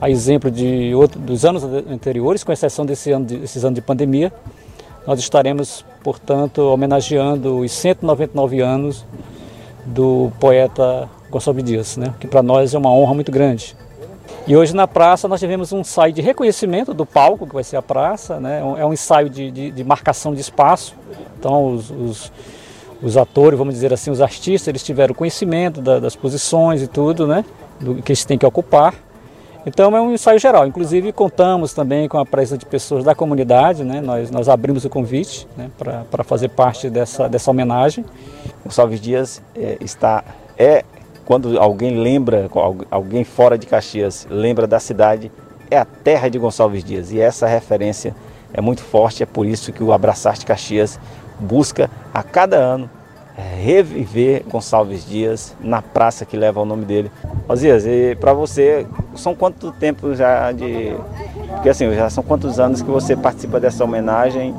[0.00, 3.82] a exemplo de outro, dos anos anteriores, com exceção desse ano de, desses anos de
[3.82, 4.32] pandemia,
[5.06, 9.04] nós estaremos, portanto, homenageando os 199 anos
[9.84, 12.14] do poeta Gonçalves Dias, né?
[12.18, 13.76] que para nós é uma honra muito grande.
[14.46, 17.76] E hoje na praça nós tivemos um ensaio de reconhecimento do palco, que vai ser
[17.76, 18.60] a praça, né?
[18.60, 20.94] é um é ensaio de, de, de marcação de espaço.
[21.38, 22.32] Então os, os,
[23.02, 27.26] os, atores, vamos dizer assim, os artistas, eles tiveram conhecimento da, das posições e tudo,
[27.26, 27.44] né?
[27.80, 28.94] do que eles têm que ocupar.
[29.64, 30.66] Então é um ensaio geral.
[30.66, 34.00] Inclusive contamos também com a presença de pessoas da comunidade, né?
[34.00, 35.70] nós, nós abrimos o convite né?
[36.10, 38.04] para fazer parte dessa, dessa homenagem.
[38.64, 40.24] Gonçalves Dias é, está
[40.58, 40.84] é
[41.32, 42.46] quando alguém lembra,
[42.90, 45.32] alguém fora de Caxias lembra da cidade,
[45.70, 47.10] é a terra de Gonçalves Dias.
[47.10, 48.14] E essa referência
[48.52, 51.00] é muito forte, é por isso que o Abraçarte Caxias
[51.40, 52.90] busca a cada ano
[53.58, 57.10] reviver Gonçalves Dias na praça que leva o nome dele.
[57.48, 60.94] Osias, e para você, são quanto tempo já de.
[61.48, 64.54] Porque assim, já são quantos anos que você participa dessa homenagem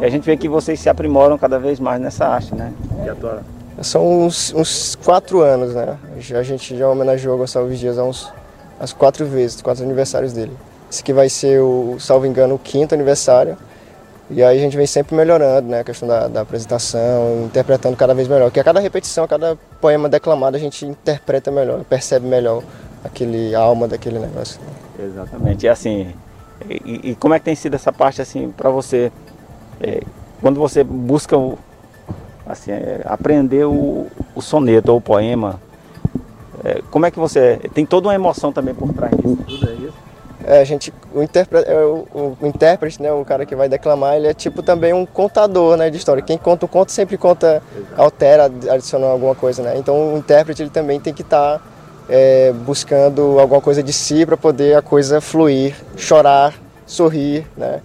[0.00, 2.72] e a gente vê que vocês se aprimoram cada vez mais nessa arte, né?
[3.02, 3.55] De atuar.
[3.82, 5.98] São uns, uns quatro anos, né?
[6.16, 8.32] A gente já homenageou Gonçalves Dias há uns
[8.78, 10.52] as quatro vezes, quatro aniversários dele.
[10.90, 13.56] Esse aqui vai ser, o, salvo engano, o quinto aniversário.
[14.30, 15.80] E aí a gente vem sempre melhorando, né?
[15.80, 18.46] A questão da, da apresentação, interpretando cada vez melhor.
[18.46, 22.62] Porque a cada repetição, a cada poema declamado, a gente interpreta melhor, percebe melhor
[23.04, 24.60] aquele a alma daquele negócio.
[24.98, 25.66] Exatamente.
[25.66, 26.12] E assim,
[26.68, 29.12] e, e como é que tem sido essa parte assim para você?
[29.80, 30.02] É,
[30.40, 31.58] quando você busca o,
[32.46, 35.60] assim, é, aprender o, o, soneto ou o poema,
[36.64, 37.60] é, como é que você.
[37.74, 40.06] Tem toda uma emoção também por trás disso, tudo é isso?
[40.48, 43.68] É, a gente, o, intérprete, é, o, o, o, intérprete, né, o cara que vai
[43.68, 46.22] declamar, ele é tipo também um contador né, de história.
[46.22, 48.00] Quem conta o conto sempre conta, Exato.
[48.00, 49.62] altera, adiciona alguma coisa.
[49.62, 49.76] Né?
[49.76, 51.64] Então o intérprete ele também tem que estar tá,
[52.08, 56.54] é, buscando alguma coisa de si para poder a coisa fluir, chorar,
[56.86, 57.44] sorrir.
[57.56, 57.80] Né?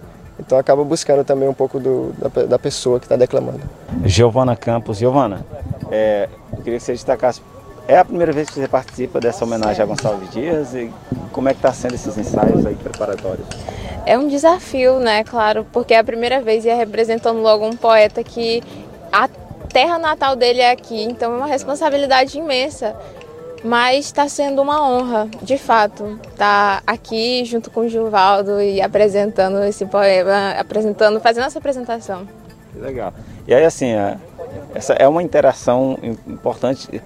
[0.45, 3.61] Então acaba buscando também um pouco do, da, da pessoa que está declamando.
[4.03, 4.97] Giovana Campos.
[4.97, 5.45] Giovana,
[5.89, 7.41] é, eu queria que você destacasse,
[7.87, 10.91] é a primeira vez que você participa dessa homenagem a Gonçalves Dias e
[11.31, 13.47] como é que está sendo esses ensaios aí preparatórios?
[14.05, 17.75] É um desafio, né, claro, porque é a primeira vez e é representando logo um
[17.75, 18.63] poeta que
[19.11, 19.29] a
[19.71, 22.95] terra natal dele é aqui, então é uma responsabilidade imensa.
[23.63, 28.81] Mas está sendo uma honra, de fato, estar tá aqui junto com o Gilvaldo e
[28.81, 32.27] apresentando esse poema, apresentando, fazendo essa apresentação.
[32.75, 33.13] Legal.
[33.47, 34.17] E aí, assim, é,
[34.73, 35.97] essa é uma interação
[36.27, 37.01] importante.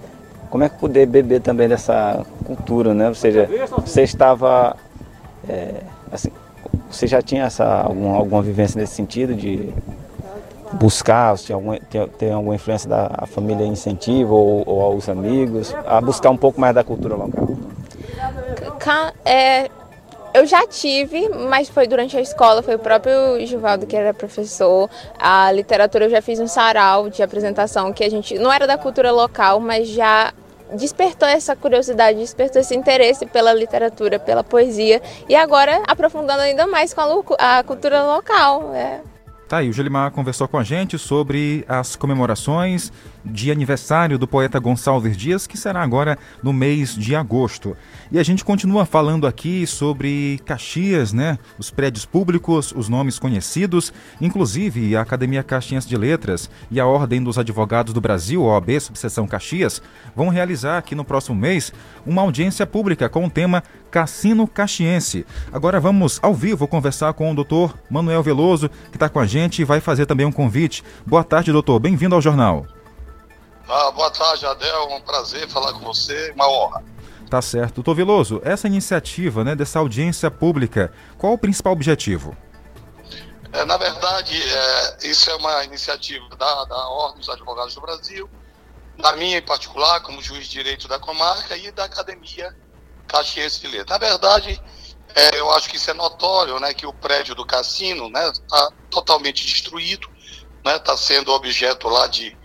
[0.48, 3.08] Como é que poder beber também dessa cultura, né?
[3.08, 3.48] Ou seja,
[3.84, 4.76] você estava,
[5.48, 5.74] é,
[6.10, 6.30] assim,
[6.90, 9.68] você já tinha essa alguma, alguma vivência nesse sentido de
[10.72, 16.00] buscar, se algum, tem, tem alguma influência da família incentiva ou, ou aos amigos, a
[16.00, 17.48] buscar um pouco mais da cultura local?
[19.24, 19.68] É,
[20.36, 23.14] eu já tive, mas foi durante a escola, foi o próprio
[23.46, 24.88] Givaldo que era professor.
[25.18, 28.76] A literatura eu já fiz um sarau de apresentação que a gente não era da
[28.76, 30.32] cultura local, mas já
[30.72, 36.92] despertou essa curiosidade, despertou esse interesse pela literatura, pela poesia e agora aprofundando ainda mais
[36.92, 38.74] com a, a cultura local.
[38.74, 39.00] É.
[39.48, 42.92] Tá aí, o Gelimar conversou com a gente sobre as comemorações
[43.26, 47.76] de aniversário do poeta Gonçalves Dias, que será agora no mês de agosto.
[48.10, 51.38] E a gente continua falando aqui sobre Caxias, né?
[51.58, 57.22] Os prédios públicos, os nomes conhecidos, inclusive a Academia Caxias de Letras e a Ordem
[57.22, 59.82] dos Advogados do Brasil, OAB, subseção Caxias,
[60.14, 61.72] vão realizar aqui no próximo mês
[62.06, 65.26] uma audiência pública com o tema Cassino Caxiense.
[65.52, 69.62] Agora vamos ao vivo conversar com o doutor Manuel Veloso, que está com a gente
[69.62, 70.84] e vai fazer também um convite.
[71.06, 71.78] Boa tarde, doutor.
[71.80, 72.75] Bem-vindo ao jornal.
[73.68, 74.88] Ah, boa tarde, Adel.
[74.92, 76.84] Um prazer falar com você, uma honra.
[77.28, 77.76] Tá certo.
[77.76, 82.36] Doutor Veloso, essa iniciativa né, dessa audiência pública, qual o principal objetivo?
[83.52, 88.30] É, na verdade, é, isso é uma iniciativa da, da Ordem dos Advogados do Brasil,
[88.98, 92.54] da minha em particular, como juiz de direito da comarca, e da Academia
[93.08, 93.98] Caxiense de Letras.
[93.98, 94.62] Na verdade,
[95.14, 99.44] é, eu acho que isso é notório, né, que o prédio do cassino está totalmente
[99.44, 100.08] destruído,
[100.58, 102.36] está né, tá sendo objeto lá de,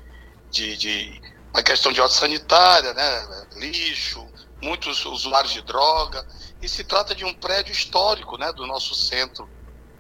[0.52, 1.22] de, de
[1.66, 4.28] questão de ordem sanitária, né, lixo,
[4.62, 6.26] muitos usuários de droga,
[6.62, 9.50] e se trata de um prédio histórico né, do nosso centro.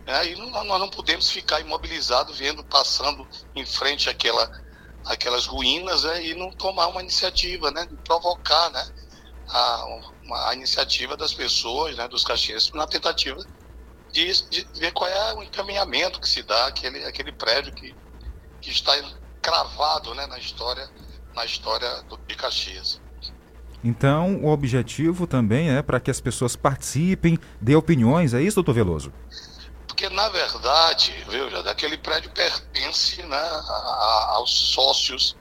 [0.05, 4.51] Né, e não, nós não podemos ficar imobilizados vendo, passando em frente àquela,
[5.05, 8.91] àquelas ruínas né, e não tomar uma iniciativa, né, de provocar né,
[9.47, 9.85] a,
[10.23, 13.43] uma, a iniciativa das pessoas, né, dos caxienses, na tentativa
[14.11, 17.95] de, de, ver qual é o encaminhamento que se dá àquele, àquele prédio que,
[18.59, 18.93] que está
[19.41, 20.89] cravado né, na história
[21.33, 23.01] na história do, de Caxias.
[23.83, 28.73] Então, o objetivo também é para que as pessoas participem, dê opiniões, é isso, doutor
[28.73, 29.11] Veloso?
[29.87, 35.35] Porque, na verdade, veja, aquele prédio pertence né, a, aos sócios,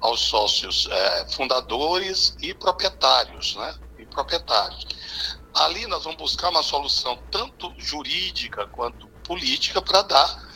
[0.00, 3.74] aos sócios é, fundadores e proprietários, né?
[3.98, 4.86] E proprietários.
[5.54, 10.51] Ali nós vamos buscar uma solução tanto jurídica quanto política para dar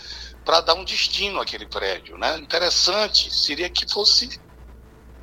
[0.46, 2.38] para dar um destino àquele prédio, né?
[2.38, 4.40] Interessante seria que fosse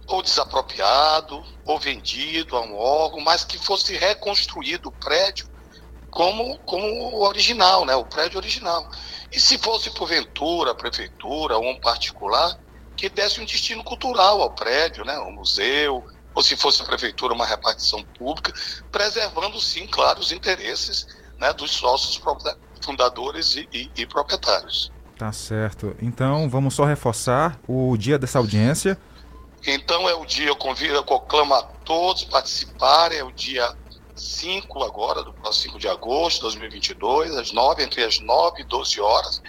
[0.05, 5.47] ou desapropriado, ou vendido a um órgão, mas que fosse reconstruído o prédio
[6.11, 7.95] como, como o original, né?
[7.95, 8.85] o prédio original.
[9.31, 12.59] E se fosse, porventura, a prefeitura ou um particular,
[12.97, 15.17] que desse um destino cultural ao prédio, né?
[15.19, 16.05] um museu,
[16.35, 18.51] ou se fosse a prefeitura, uma repartição pública,
[18.91, 21.07] preservando, sim, claro, os interesses
[21.37, 22.21] né, dos sócios
[22.81, 24.91] fundadores e, e, e proprietários.
[25.23, 25.95] Tá certo.
[26.01, 28.97] Então, vamos só reforçar o dia dessa audiência.
[29.65, 33.73] Então é o dia, eu convido, eu conclamo a todos participarem, é o dia
[34.17, 38.65] 5 agora, do próximo 5 de agosto de 2022, às 9, entre as 9 e
[38.65, 39.41] 12 horas,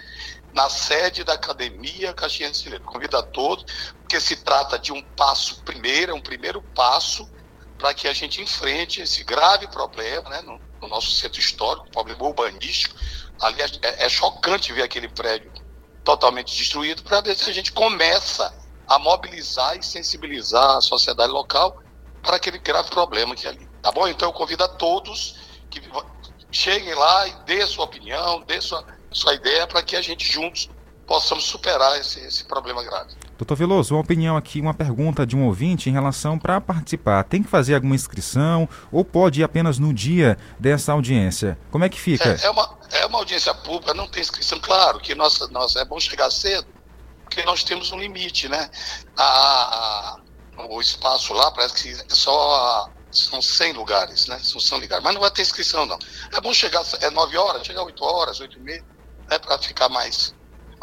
[0.53, 2.89] na sede da Academia Caxiense Letras.
[2.89, 3.64] Convido a todos,
[3.99, 7.29] porque se trata de um passo primeiro, é um primeiro passo
[7.77, 12.22] para que a gente enfrente esse grave problema né, no, no nosso centro histórico, problema
[12.22, 12.95] urbanístico.
[13.41, 15.64] Aliás, é, é chocante ver aquele prédio
[16.05, 18.53] totalmente destruído, para ver se a gente começa
[18.87, 21.81] a mobilizar e sensibilizar a sociedade local
[22.23, 23.67] para aquele grave problema que é ali.
[23.83, 24.07] Tá bom?
[24.07, 25.37] Então eu convido a todos
[25.71, 25.81] que
[26.53, 30.69] cheguem lá e dê sua opinião, dê sua, sua ideia para que a gente juntos
[31.07, 33.15] possamos superar esse, esse problema grave.
[33.37, 37.25] Doutor Veloso, uma opinião aqui, uma pergunta de um ouvinte em relação para participar.
[37.25, 41.59] Tem que fazer alguma inscrição ou pode ir apenas no dia dessa audiência?
[41.71, 42.31] Como é que fica?
[42.41, 44.59] É, é uma, é uma audiência pública, não tem inscrição.
[44.61, 46.67] Claro que nossa, nossa, é bom chegar cedo,
[47.25, 48.71] porque nós temos um limite, né?
[49.17, 49.25] A,
[50.57, 54.39] a, o espaço lá parece que é só são 100 lugares, né?
[54.43, 55.99] São 100 lugares, mas não vai ter inscrição não.
[56.33, 58.85] É bom chegar é 9 horas, chegar 8 horas, 8 e meia,
[59.29, 59.39] né?
[59.39, 60.35] Para ficar mais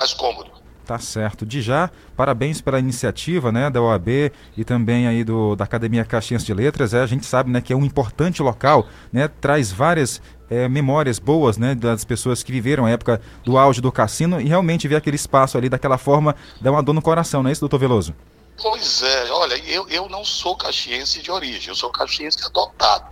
[0.02, 0.50] mais cômodo.
[0.86, 1.46] Tá certo.
[1.46, 6.44] De já, parabéns pela iniciativa, né, da OAB e também aí do, da Academia Caxias
[6.44, 6.94] de Letras.
[6.94, 11.20] É, a gente sabe, né, que é um importante local, né, traz várias é, memórias
[11.20, 14.96] boas, né, das pessoas que viveram a época do auge do cassino e realmente ver
[14.96, 18.16] aquele espaço ali daquela forma dá uma dor no coração, não é isso, doutor Veloso?
[18.62, 23.06] Pois é, olha, eu, eu não sou caxiense de origem, eu sou caxiense adotado.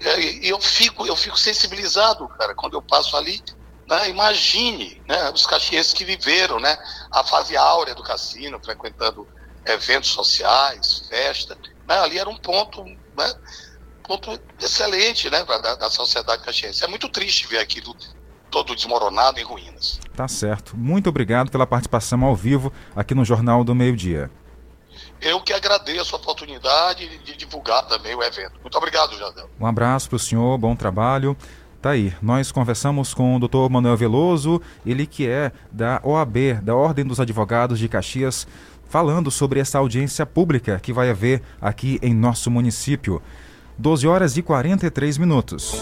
[0.00, 3.42] É, e eu fico, eu fico sensibilizado, cara, quando eu passo ali
[3.88, 4.10] né?
[4.10, 6.76] Imagine né, os caxienses que viveram né,
[7.10, 9.26] a fase áurea do cassino, frequentando
[9.64, 11.56] eventos sociais, festa.
[11.86, 13.34] Né, ali era um ponto, né,
[14.02, 16.84] ponto excelente né, da, da sociedade caxiense.
[16.84, 17.96] É muito triste ver aquilo
[18.50, 20.00] todo desmoronado em ruínas.
[20.14, 20.76] Tá certo.
[20.76, 24.30] Muito obrigado pela participação ao vivo aqui no Jornal do Meio Dia.
[25.20, 28.60] Eu que agradeço a oportunidade de divulgar também o evento.
[28.60, 29.50] Muito obrigado, Jadel.
[29.58, 31.36] Um abraço para o senhor, bom trabalho.
[31.80, 33.70] Tá aí, nós conversamos com o Dr.
[33.70, 38.48] Manuel Veloso, ele que é da OAB, da Ordem dos Advogados de Caxias,
[38.88, 43.22] falando sobre essa audiência pública que vai haver aqui em nosso município.
[43.78, 45.80] 12 horas e 43 minutos.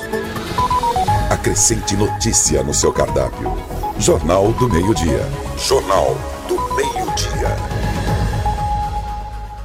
[1.30, 3.56] Acrescente notícia no seu cardápio.
[3.98, 5.26] Jornal do Meio-Dia.
[5.56, 6.14] Jornal
[6.46, 7.56] do Meio-Dia.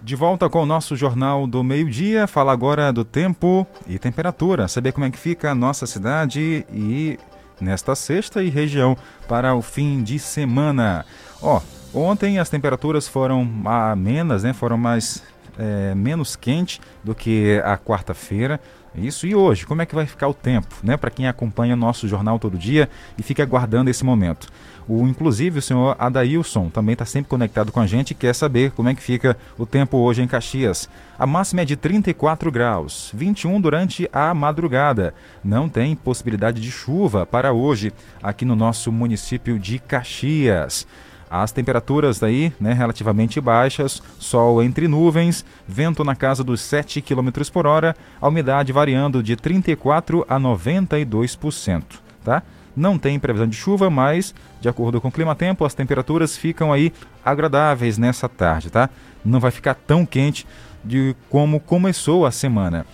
[0.00, 2.28] De volta com o nosso Jornal do Meio-Dia.
[2.28, 4.68] Fala agora do tempo e temperatura.
[4.68, 7.18] Saber como é que fica a nossa cidade e
[7.60, 8.96] nesta sexta e região
[9.26, 11.04] para o fim de semana.
[11.42, 11.60] Ó,
[11.92, 14.52] ontem as temperaturas foram amenas, né?
[14.52, 15.24] Foram mais
[15.58, 18.60] é, menos quente do que a quarta-feira.
[18.94, 20.96] Isso e hoje, como é que vai ficar o tempo, né?
[20.96, 24.48] Para quem acompanha nosso jornal todo dia e fica aguardando esse momento.
[24.88, 28.70] O, inclusive o senhor Adailson também está sempre conectado com a gente e quer saber
[28.72, 30.88] como é que fica o tempo hoje em Caxias.
[31.18, 35.14] A máxima é de 34 graus, 21 durante a madrugada.
[35.44, 37.92] Não tem possibilidade de chuva para hoje
[38.22, 40.86] aqui no nosso município de Caxias.
[41.30, 47.28] As temperaturas daí, né, relativamente baixas, sol entre nuvens, vento na casa dos 7 km
[47.52, 51.82] por hora, a umidade variando de 34 a 92%,
[52.24, 52.42] tá?
[52.74, 56.72] Não tem previsão de chuva, mas de acordo com o clima tempo, as temperaturas ficam
[56.72, 56.92] aí
[57.24, 58.88] agradáveis nessa tarde, tá?
[59.24, 60.46] Não vai ficar tão quente
[60.84, 62.86] de como começou a semana.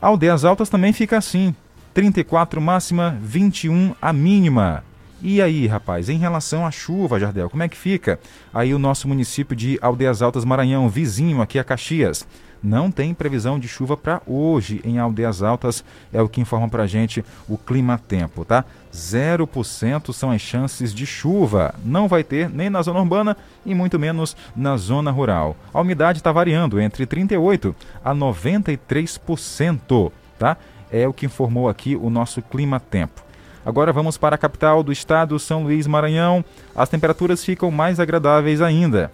[0.00, 1.54] Aldeias Altas também fica assim,
[1.92, 4.84] 34 máxima, 21 a mínima.
[5.22, 8.20] E aí, rapaz, em relação à chuva, Jardel, como é que fica?
[8.52, 12.26] Aí o nosso município de Aldeias Altas Maranhão, vizinho aqui a Caxias.
[12.62, 16.86] Não tem previsão de chuva para hoje em Aldeias Altas, é o que informa para
[16.86, 18.64] gente o Clima Tempo, tá?
[18.92, 21.74] 0% são as chances de chuva.
[21.84, 25.56] Não vai ter nem na zona urbana e muito menos na zona rural.
[25.72, 30.56] A umidade está variando entre 38% a 93%, tá?
[30.90, 33.25] É o que informou aqui o nosso Clima Tempo.
[33.66, 36.44] Agora vamos para a capital do estado, São Luís, Maranhão.
[36.72, 39.10] As temperaturas ficam mais agradáveis ainda.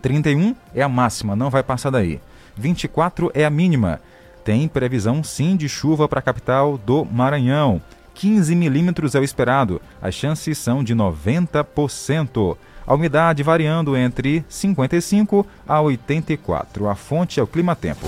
[0.00, 2.18] 31 é a máxima, não vai passar daí.
[2.56, 4.00] 24 é a mínima.
[4.42, 7.82] Tem previsão sim de chuva para a capital do Maranhão.
[8.14, 9.82] 15 milímetros é o esperado.
[10.00, 12.56] As chances são de 90%.
[12.86, 16.88] A umidade variando entre 55 a 84.
[16.88, 18.06] A fonte é o Clima Tempo.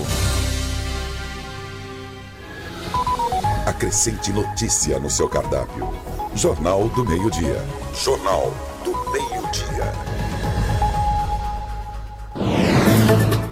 [3.71, 5.89] Acrescente notícia no seu cardápio.
[6.35, 7.63] Jornal do Meio-Dia.
[7.95, 8.51] Jornal
[8.83, 9.93] do Meio-Dia.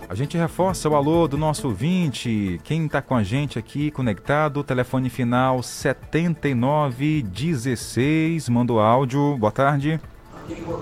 [0.09, 2.59] A gente reforça o alô do nosso ouvinte.
[2.65, 8.49] Quem está com a gente aqui conectado, telefone final 7916.
[8.49, 9.38] Mandou áudio.
[9.38, 10.01] Boa tarde.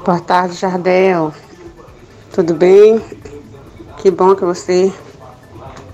[0.04, 1.32] Boa tarde, Jardel.
[2.34, 3.00] Tudo bem?
[3.98, 4.92] Que bom que você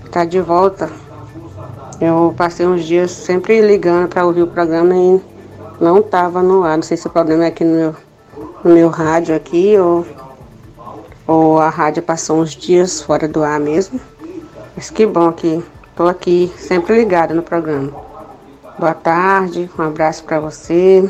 [0.06, 1.03] está de volta.
[2.00, 5.20] Eu passei uns dias sempre ligando para ouvir o programa e
[5.80, 6.76] não estava no ar.
[6.76, 7.96] Não sei se o problema é aqui no meu,
[8.64, 10.06] no meu rádio aqui ou,
[11.26, 14.00] ou a rádio passou uns dias fora do ar mesmo.
[14.76, 17.92] Mas que bom que estou aqui sempre ligada no programa.
[18.78, 21.08] Boa tarde, um abraço para você.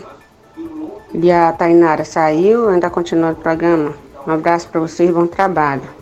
[1.14, 3.94] E a Tainara saiu, ainda continua o programa.
[4.26, 5.93] Um abraço para vocês, bom trabalho.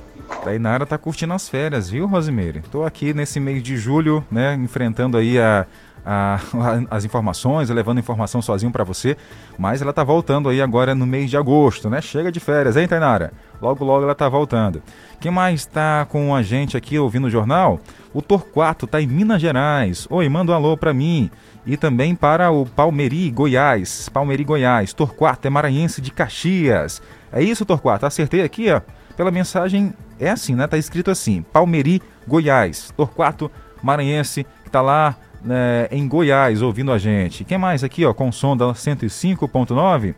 [0.44, 2.60] Tainara tá curtindo as férias, viu, Rosimeire?
[2.60, 5.66] Estou aqui nesse mês de julho, né, enfrentando aí a,
[6.04, 6.40] a,
[6.90, 9.16] as informações, levando informação sozinho para você,
[9.58, 12.00] mas ela tá voltando aí agora no mês de agosto, né?
[12.00, 13.32] Chega de férias, hein, Tainara?
[13.60, 14.82] Logo, logo ela tá voltando.
[15.20, 17.80] Quem mais está com a gente aqui ouvindo o jornal?
[18.12, 20.06] O Torquato tá em Minas Gerais.
[20.10, 21.30] Oi, manda um alô para mim.
[21.64, 24.08] E também para o Palmeri, Goiás.
[24.08, 24.92] Palmeri, Goiás.
[24.92, 27.00] Torquato é maranhense de Caxias.
[27.32, 28.04] É isso, Torquato?
[28.04, 28.80] Acertei aqui, ó.
[29.16, 30.66] Pela mensagem é assim, né?
[30.66, 32.92] Tá escrito assim: Palmeri, Goiás.
[32.96, 33.50] Torquato
[33.82, 37.44] Maranhense, que tá lá né, em Goiás ouvindo a gente.
[37.44, 40.14] Quem mais aqui, ó, com o som da 105.9?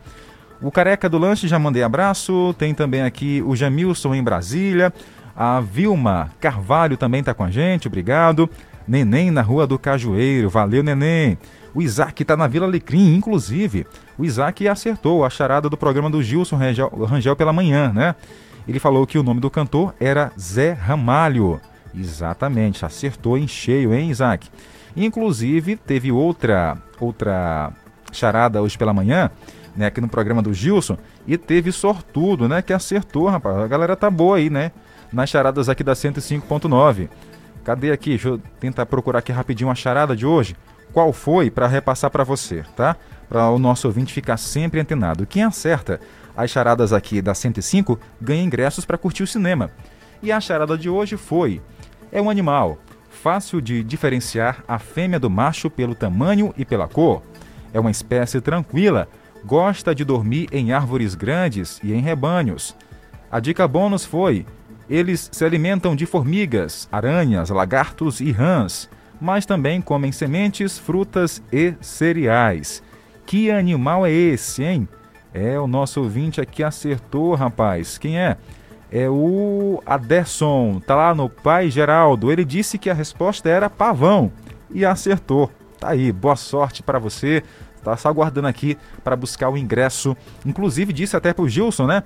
[0.61, 2.55] O Careca do Lanche, já mandei abraço.
[2.57, 4.93] Tem também aqui o Jamilson em Brasília.
[5.35, 8.49] A Vilma Carvalho também tá com a gente, obrigado.
[8.87, 11.37] Neném na Rua do Cajueiro, valeu Neném.
[11.73, 13.85] O Isaac está na Vila Alecrim, inclusive.
[14.17, 18.15] O Isaac acertou a charada do programa do Gilson Rangel, Rangel pela manhã, né?
[18.67, 21.59] Ele falou que o nome do cantor era Zé Ramalho.
[21.93, 24.49] Exatamente, acertou em cheio, hein, Isaac?
[24.95, 27.71] Inclusive, teve outra outra
[28.11, 29.29] charada hoje pela manhã,
[29.75, 30.97] né, aqui no programa do Gilson,
[31.27, 33.57] e teve sortudo, né, que acertou, rapaz.
[33.57, 34.71] A galera tá boa aí, né?
[35.15, 37.09] nas charadas aqui da 105.9.
[37.63, 38.11] Cadê aqui?
[38.11, 40.55] Deixa eu tentar procurar aqui rapidinho a charada de hoje.
[40.93, 42.95] Qual foi para repassar para você, tá?
[43.27, 45.25] Para o nosso ouvinte ficar sempre antenado.
[45.25, 45.99] Quem acerta
[46.35, 49.71] as charadas aqui da 105 ganha ingressos para curtir o cinema.
[50.21, 51.61] E a charada de hoje foi:
[52.11, 52.77] é um animal
[53.09, 57.23] fácil de diferenciar a fêmea do macho pelo tamanho e pela cor.
[57.73, 59.07] É uma espécie tranquila,
[59.43, 62.75] gosta de dormir em árvores grandes e em rebanhos.
[63.31, 64.45] A dica bônus foi:
[64.89, 71.73] eles se alimentam de formigas, aranhas, lagartos e rãs, mas também comem sementes, frutas e
[71.81, 72.83] cereais.
[73.25, 74.87] Que animal é esse, hein?
[75.37, 77.97] É, o nosso ouvinte aqui acertou, rapaz.
[77.97, 78.37] Quem é?
[78.89, 82.31] É o Aderson, tá lá no Pai Geraldo.
[82.31, 84.31] Ele disse que a resposta era pavão
[84.71, 85.51] e acertou.
[85.77, 87.43] Tá aí, boa sorte para você.
[87.83, 90.15] Tá só aguardando aqui para buscar o ingresso.
[90.45, 92.01] Inclusive disse até pro Gilson, né?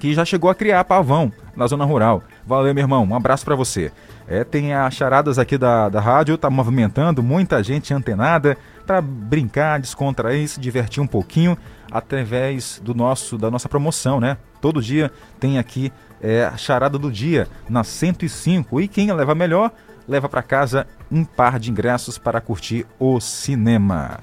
[0.00, 2.20] Que já chegou a criar pavão na zona rural.
[2.44, 3.04] Valeu, meu irmão.
[3.04, 3.92] Um abraço para você.
[4.26, 9.78] É, tem as charadas aqui da, da rádio, tá movimentando, muita gente antenada para brincar,
[9.78, 11.56] descontrair, se divertir um pouquinho
[11.90, 14.36] através do nosso da nossa promoção, né?
[14.60, 19.72] Todo dia tem aqui é, a charada do dia na 105 e quem leva melhor
[20.06, 24.18] leva para casa um par de ingressos para curtir o cinema.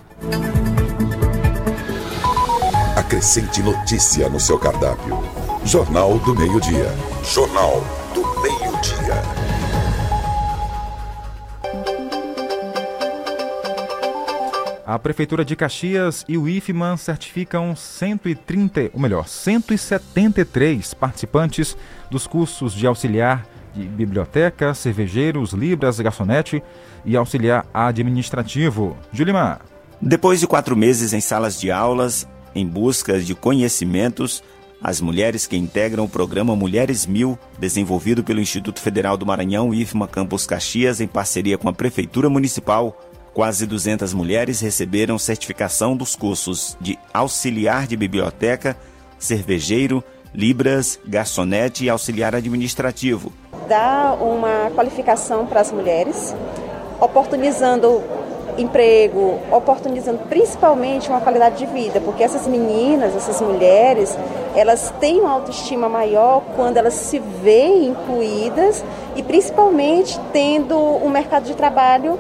[2.95, 5.23] Acrescente notícia no seu cardápio.
[5.63, 6.93] Jornal do Meio-Dia.
[7.23, 7.83] Jornal
[14.87, 21.75] A Prefeitura de Caxias e o IFMAN certificam 130, ou melhor, 173 participantes
[22.09, 26.63] dos cursos de auxiliar de biblioteca, cervejeiros, libras, garçonete
[27.03, 28.95] e auxiliar administrativo.
[29.11, 29.59] Julimar.
[30.01, 32.25] Depois de quatro meses em salas de aulas,
[32.55, 34.41] em busca de conhecimentos,
[34.81, 40.07] as mulheres que integram o programa Mulheres Mil, desenvolvido pelo Instituto Federal do Maranhão IFMA
[40.07, 42.97] Campus Caxias em parceria com a Prefeitura Municipal,
[43.37, 48.75] Quase 200 mulheres receberam certificação dos cursos de auxiliar de biblioteca,
[49.19, 53.31] cervejeiro, libras, garçonete e auxiliar administrativo.
[53.69, 56.35] Dá uma qualificação para as mulheres,
[56.99, 58.01] oportunizando
[58.57, 64.17] emprego, oportunizando principalmente uma qualidade de vida, porque essas meninas, essas mulheres,
[64.55, 68.83] elas têm uma autoestima maior quando elas se veem incluídas
[69.15, 72.19] e principalmente tendo um mercado de trabalho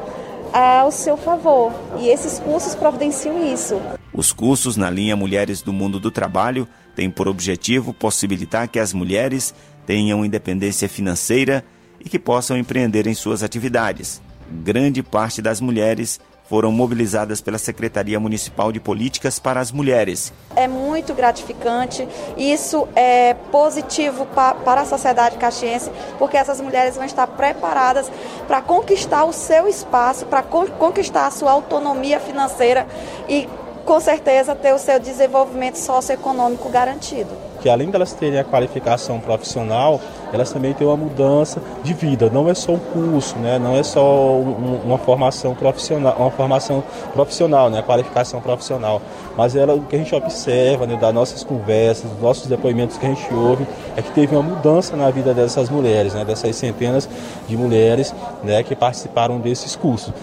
[0.53, 1.73] ao seu favor.
[1.99, 3.79] E esses cursos providenciam isso.
[4.13, 8.93] Os cursos na linha Mulheres do Mundo do Trabalho têm por objetivo possibilitar que as
[8.93, 9.53] mulheres
[9.85, 11.63] tenham independência financeira
[11.99, 14.21] e que possam empreender em suas atividades.
[14.63, 16.19] Grande parte das mulheres
[16.49, 20.33] foram mobilizadas pela Secretaria Municipal de Políticas para as Mulheres.
[20.55, 27.05] É muito gratificante, isso é positivo pa para a sociedade caxiense, porque essas mulheres vão
[27.05, 28.09] estar preparadas
[28.47, 32.87] para conquistar o seu espaço, para con conquistar a sua autonomia financeira
[33.27, 33.47] e,
[33.85, 37.29] com certeza, ter o seu desenvolvimento socioeconômico garantido
[37.67, 39.99] que além delas terem a qualificação profissional,
[40.31, 42.29] elas também têm uma mudança de vida.
[42.29, 43.59] Não é só um curso, né?
[43.59, 47.81] não é só um, uma formação profissional, uma formação profissional, né?
[47.81, 49.01] qualificação profissional.
[49.35, 53.05] Mas ela, o que a gente observa né, das nossas conversas, dos nossos depoimentos que
[53.05, 56.23] a gente ouve, é que teve uma mudança na vida dessas mulheres, né?
[56.23, 57.09] dessas centenas
[57.49, 58.15] de mulheres
[58.45, 60.13] né, que participaram desses cursos.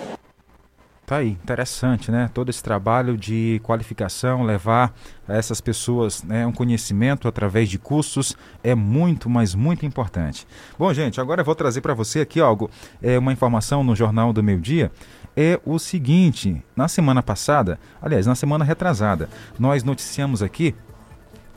[1.07, 2.31] Tá aí, interessante, né?
[2.33, 4.95] Todo esse trabalho de qualificação, levar
[5.29, 10.47] a essas pessoas né, um conhecimento através de cursos é muito, mas muito importante.
[10.79, 12.71] Bom, gente, agora eu vou trazer para você aqui algo,
[13.03, 14.91] é uma informação no Jornal do Meio Dia.
[15.37, 19.29] É o seguinte: na semana passada, aliás, na semana retrasada,
[19.59, 20.75] nós noticiamos aqui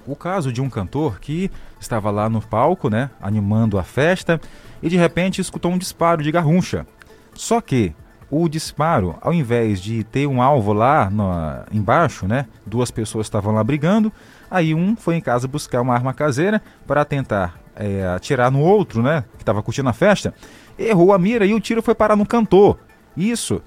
[0.05, 4.41] o caso de um cantor que estava lá no palco, né, animando a festa,
[4.83, 6.85] e de repente escutou um disparo de garruncha.
[7.33, 7.95] Só que
[8.29, 11.31] o disparo, ao invés de ter um alvo lá no,
[11.71, 12.45] embaixo, né?
[12.65, 14.11] Duas pessoas estavam lá brigando.
[14.49, 19.01] Aí um foi em casa buscar uma arma caseira para tentar é, atirar no outro,
[19.01, 19.23] né?
[19.37, 20.33] Que estava curtindo a festa.
[20.77, 22.77] Errou a mira e o tiro foi parar no cantor.
[23.15, 23.61] Isso.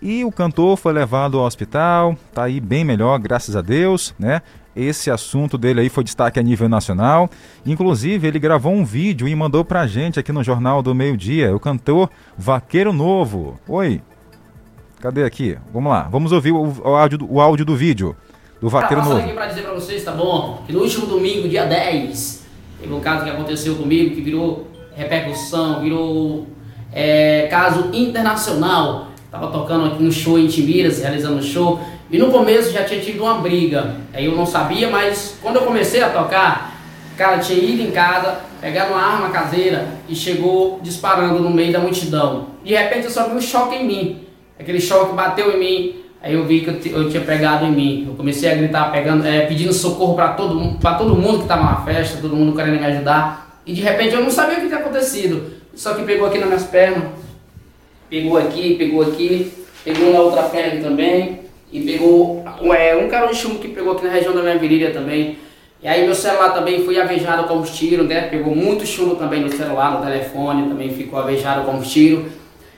[0.00, 4.42] E o cantor foi levado ao hospital, tá aí bem melhor, graças a Deus, né?
[4.76, 7.30] Esse assunto dele aí foi destaque a nível nacional.
[7.64, 11.54] Inclusive, ele gravou um vídeo e mandou pra gente aqui no Jornal do Meio Dia,
[11.54, 13.58] o cantor Vaqueiro Novo.
[13.68, 14.02] Oi,
[15.00, 15.56] cadê aqui?
[15.72, 18.16] Vamos lá, vamos ouvir o, o, áudio, do, o áudio do vídeo
[18.60, 19.18] do Vaqueiro Novo.
[19.18, 20.62] aqui pra dizer pra vocês, tá bom?
[20.66, 22.46] Que no último domingo, dia 10,
[22.80, 24.66] teve um caso que aconteceu comigo que virou
[24.96, 26.46] repercussão, virou
[26.92, 29.08] é, caso internacional.
[29.30, 31.80] Tava tocando aqui no show em Timbiras, realizando um show.
[32.10, 33.96] E no começo já tinha tido uma briga.
[34.12, 36.74] Aí eu não sabia, mas quando eu comecei a tocar,
[37.16, 41.78] Cara, tinha ido em casa, pegado uma arma caseira e chegou disparando no meio da
[41.78, 42.48] multidão.
[42.64, 44.26] De repente eu só vi um choque em mim.
[44.58, 48.04] Aquele choque bateu em mim, aí eu vi que eu, eu tinha pegado em mim.
[48.08, 51.62] Eu comecei a gritar, pegando, é, pedindo socorro para todo, pra todo mundo que estava
[51.62, 53.60] na festa, todo mundo querendo me ajudar.
[53.64, 55.52] E de repente eu não sabia o que tinha acontecido.
[55.72, 57.10] Só que pegou aqui nas minhas pernas,
[58.10, 59.52] pegou aqui, pegou aqui,
[59.84, 61.43] pegou na outra perna também.
[61.74, 64.92] E pegou é, um carão de chumbo que pegou aqui na região da minha virilha
[64.92, 65.38] também.
[65.82, 68.28] E aí meu celular também foi avejado com os tiros, né?
[68.28, 72.26] Pegou muito chumbo também no celular, no telefone, também ficou avejado com os tiros.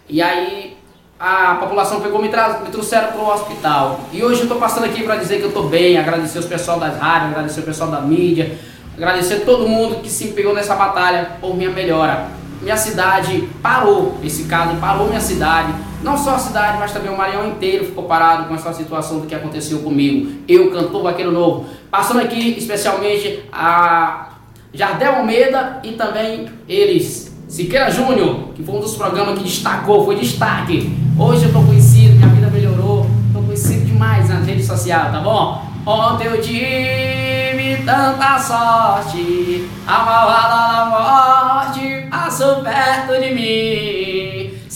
[0.08, 0.78] E aí
[1.20, 4.00] a população pegou me, tra me trouxeram para o hospital.
[4.14, 6.80] E hoje eu estou passando aqui para dizer que eu estou bem, agradecer os pessoal
[6.80, 8.56] das rádios, agradecer o pessoal da mídia,
[8.96, 12.28] agradecer todo mundo que se pegou nessa batalha por minha melhora.
[12.62, 15.74] Minha cidade parou, esse caso parou minha cidade.
[16.02, 19.26] Não só a cidade, mas também o Maranhão inteiro ficou parado com essa situação do
[19.26, 20.40] que aconteceu comigo.
[20.46, 21.66] Eu, cantor Vaqueiro Novo.
[21.90, 24.28] Passando aqui especialmente a
[24.72, 30.16] Jardel Almeida e também eles, Siqueira Júnior, que foi um dos programas que destacou, foi
[30.16, 30.92] destaque.
[31.18, 35.62] Hoje eu tô conhecido, minha vida melhorou, tô conhecido demais nas redes sociais, tá bom?
[35.86, 44.15] Ontem eu tive tanta sorte, a malvada da morte passou perto de mim.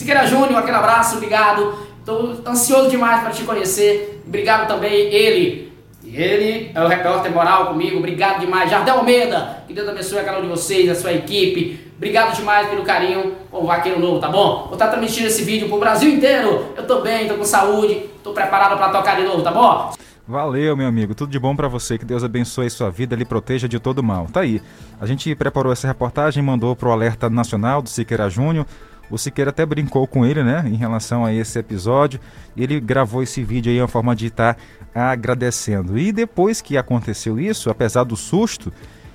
[0.01, 1.75] Siqueira Júnior, aquele abraço, obrigado.
[2.07, 4.23] Tô ansioso demais para te conhecer.
[4.27, 5.71] Obrigado também, ele.
[6.03, 8.71] Ele é o repórter moral comigo, obrigado demais.
[8.71, 11.93] Jardel Almeida, que Deus abençoe a cada um de vocês, a sua equipe.
[11.99, 14.65] Obrigado demais pelo carinho com o Vaqueiro Novo, tá bom?
[14.69, 16.73] Vou estar transmitindo esse vídeo pro Brasil inteiro.
[16.75, 19.93] Eu tô bem, tô com saúde, tô preparado para tocar de novo, tá bom?
[20.27, 21.15] Valeu, meu amigo.
[21.15, 21.99] Tudo de bom para você.
[21.99, 24.29] Que Deus abençoe sua vida, lhe proteja de todo mal.
[24.33, 24.63] Tá aí.
[24.99, 28.65] A gente preparou essa reportagem, mandou pro Alerta Nacional do Siqueira Júnior.
[29.11, 32.21] O Siqueira até brincou com ele, né, em relação a esse episódio.
[32.57, 34.57] Ele gravou esse vídeo aí, uma forma de estar
[34.95, 35.99] agradecendo.
[35.99, 38.73] E depois que aconteceu isso, apesar do susto,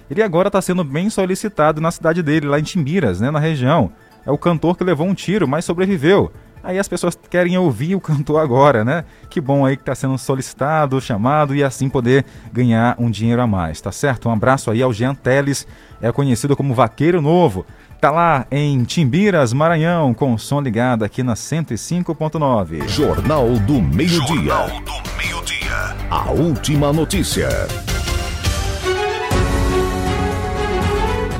[0.10, 3.92] ele agora está sendo bem solicitado na cidade dele, lá em Timbiras, né, na região.
[4.26, 6.32] É o cantor que levou um tiro, mas sobreviveu.
[6.66, 9.06] Aí as pessoas querem ouvir o cantor agora, né?
[9.30, 13.46] Que bom aí que está sendo solicitado, chamado e assim poder ganhar um dinheiro a
[13.46, 14.28] mais, tá certo?
[14.28, 15.68] Um abraço aí ao Jean Teles,
[16.02, 17.68] é conhecido como Vaqueiro Novo.
[18.06, 22.88] Tá lá em Timbiras, Maranhão, com o som ligado aqui na 105.9.
[22.88, 24.44] Jornal do Meio-Dia.
[24.44, 25.96] Jornal do Meio-Dia.
[26.12, 27.50] A última notícia.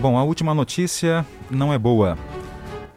[0.02, 2.18] Bom, a última notícia não é boa.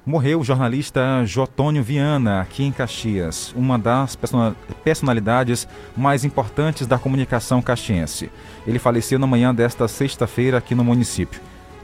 [0.07, 4.17] Morreu o jornalista Jotônio Viana, aqui em Caxias, uma das
[4.83, 8.31] personalidades mais importantes da comunicação caxiense.
[8.67, 11.39] Ele faleceu na manhã desta sexta-feira aqui no município.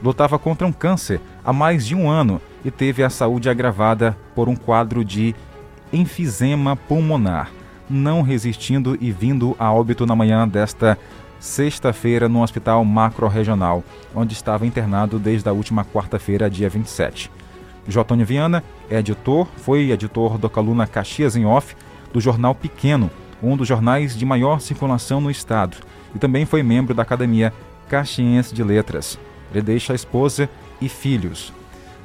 [0.05, 4.47] Lutava contra um câncer há mais de um ano e teve a saúde agravada por
[4.47, 5.33] um quadro de
[5.91, 7.49] enfisema pulmonar,
[7.89, 10.95] não resistindo e vindo a óbito na manhã desta
[11.39, 13.83] sexta-feira no Hospital Macro-Regional,
[14.13, 17.31] onde estava internado desde a última quarta-feira, dia 27.
[17.87, 21.75] Jotônio Viana é editor, foi editor da coluna Caxias em Off,
[22.13, 23.09] do jornal Pequeno,
[23.41, 25.77] um dos jornais de maior circulação no estado,
[26.13, 27.51] e também foi membro da Academia
[27.89, 29.17] Caxiense de Letras.
[29.55, 30.49] Ele deixa a esposa
[30.81, 31.53] e filhos.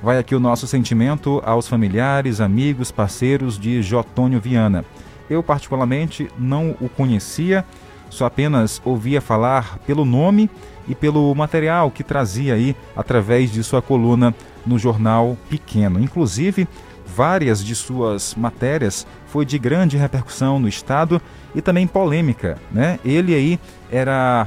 [0.01, 4.85] Vai aqui o nosso sentimento aos familiares, amigos, parceiros de Jotônio Viana.
[5.29, 7.65] Eu, particularmente, não o conhecia,
[8.09, 10.49] só apenas ouvia falar pelo nome
[10.89, 14.33] e pelo material que trazia aí através de sua coluna
[14.65, 16.01] no jornal Pequeno.
[16.01, 16.69] Inclusive,
[17.05, 21.21] várias de suas matérias foi de grande repercussão no estado
[21.55, 22.99] e também polêmica, né?
[23.05, 24.47] Ele aí era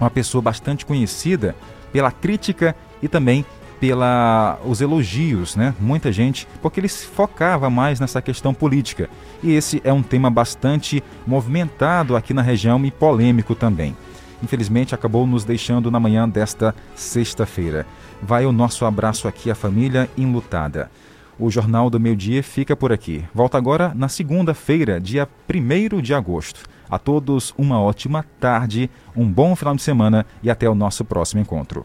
[0.00, 1.54] uma pessoa bastante conhecida
[1.92, 3.44] pela crítica e também
[3.80, 5.74] pela os elogios, né?
[5.78, 9.08] Muita gente, porque ele se focava mais nessa questão política.
[9.42, 13.96] E esse é um tema bastante movimentado aqui na região e polêmico também.
[14.42, 17.86] Infelizmente acabou nos deixando na manhã desta sexta-feira.
[18.22, 20.90] Vai o nosso abraço aqui à família enlutada.
[21.38, 23.24] O Jornal do Meio Dia fica por aqui.
[23.34, 26.64] Volta agora na segunda-feira, dia 1 de agosto.
[26.88, 31.40] A todos uma ótima tarde, um bom final de semana e até o nosso próximo
[31.40, 31.84] encontro.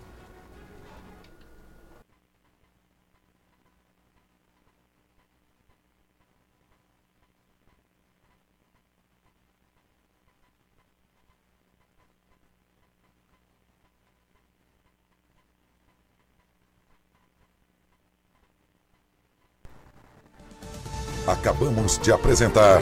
[21.28, 22.82] Acabamos de apresentar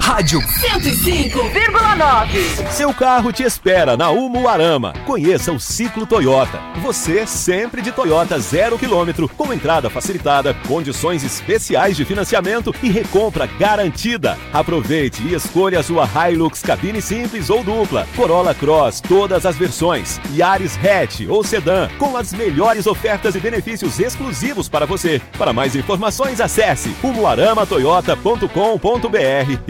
[0.00, 2.70] Rádio 105,9.
[2.70, 4.92] Seu carro te espera na Umuarama.
[5.06, 6.60] Conheça o Ciclo Toyota.
[6.82, 13.46] Você sempre de Toyota zero quilômetro, com entrada facilitada, condições especiais de financiamento e recompra
[13.46, 14.36] garantida.
[14.52, 20.20] Aproveite e escolha a sua Hilux cabine simples ou dupla, Corolla Cross, todas as versões,
[20.34, 25.20] Yaris Hatch ou Sedan, com as melhores ofertas e benefícios exclusivos para você.
[25.38, 29.69] Para mais informações, acesse umuaramatoyota.com.br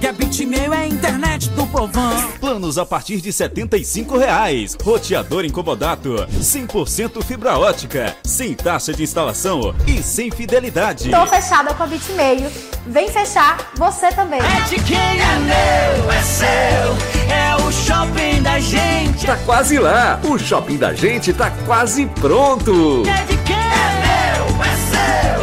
[0.00, 2.30] Que a Bitmail é a internet do povão.
[2.38, 4.76] Planos a partir de 75 reais.
[4.80, 6.14] Roteador incomodato.
[6.40, 8.16] 100% fibra ótica.
[8.22, 11.10] Sem taxa de instalação e sem fidelidade.
[11.10, 12.48] Tô fechada com a Bitmail.
[12.86, 14.40] Vem fechar você também.
[14.40, 16.46] É de quem é meu, é seu,
[17.34, 19.26] é o shopping da gente.
[19.26, 20.20] Tá quase lá.
[20.24, 23.02] O shopping da gente tá quase pronto.
[23.06, 23.57] É de quem é meu, é.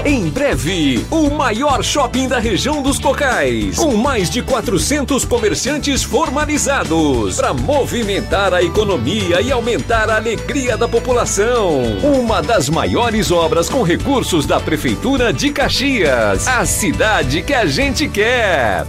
[0.05, 7.37] Em breve, o maior shopping da região dos Cocais, com mais de 400 comerciantes formalizados,
[7.37, 11.81] para movimentar a economia e aumentar a alegria da população.
[12.03, 18.07] Uma das maiores obras com recursos da Prefeitura de Caxias, a cidade que a gente
[18.07, 18.85] quer.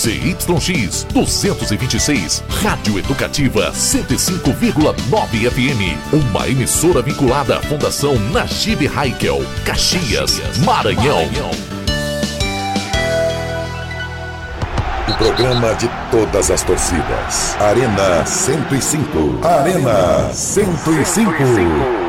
[0.00, 6.14] ZYX 226, Rádio Educativa 105,9 FM.
[6.14, 11.28] Uma emissora vinculada à Fundação Najib Haikel, Caxias, Maranhão.
[15.06, 17.54] O programa de todas as torcidas.
[17.60, 19.46] Arena 105.
[19.46, 21.99] Arena 105.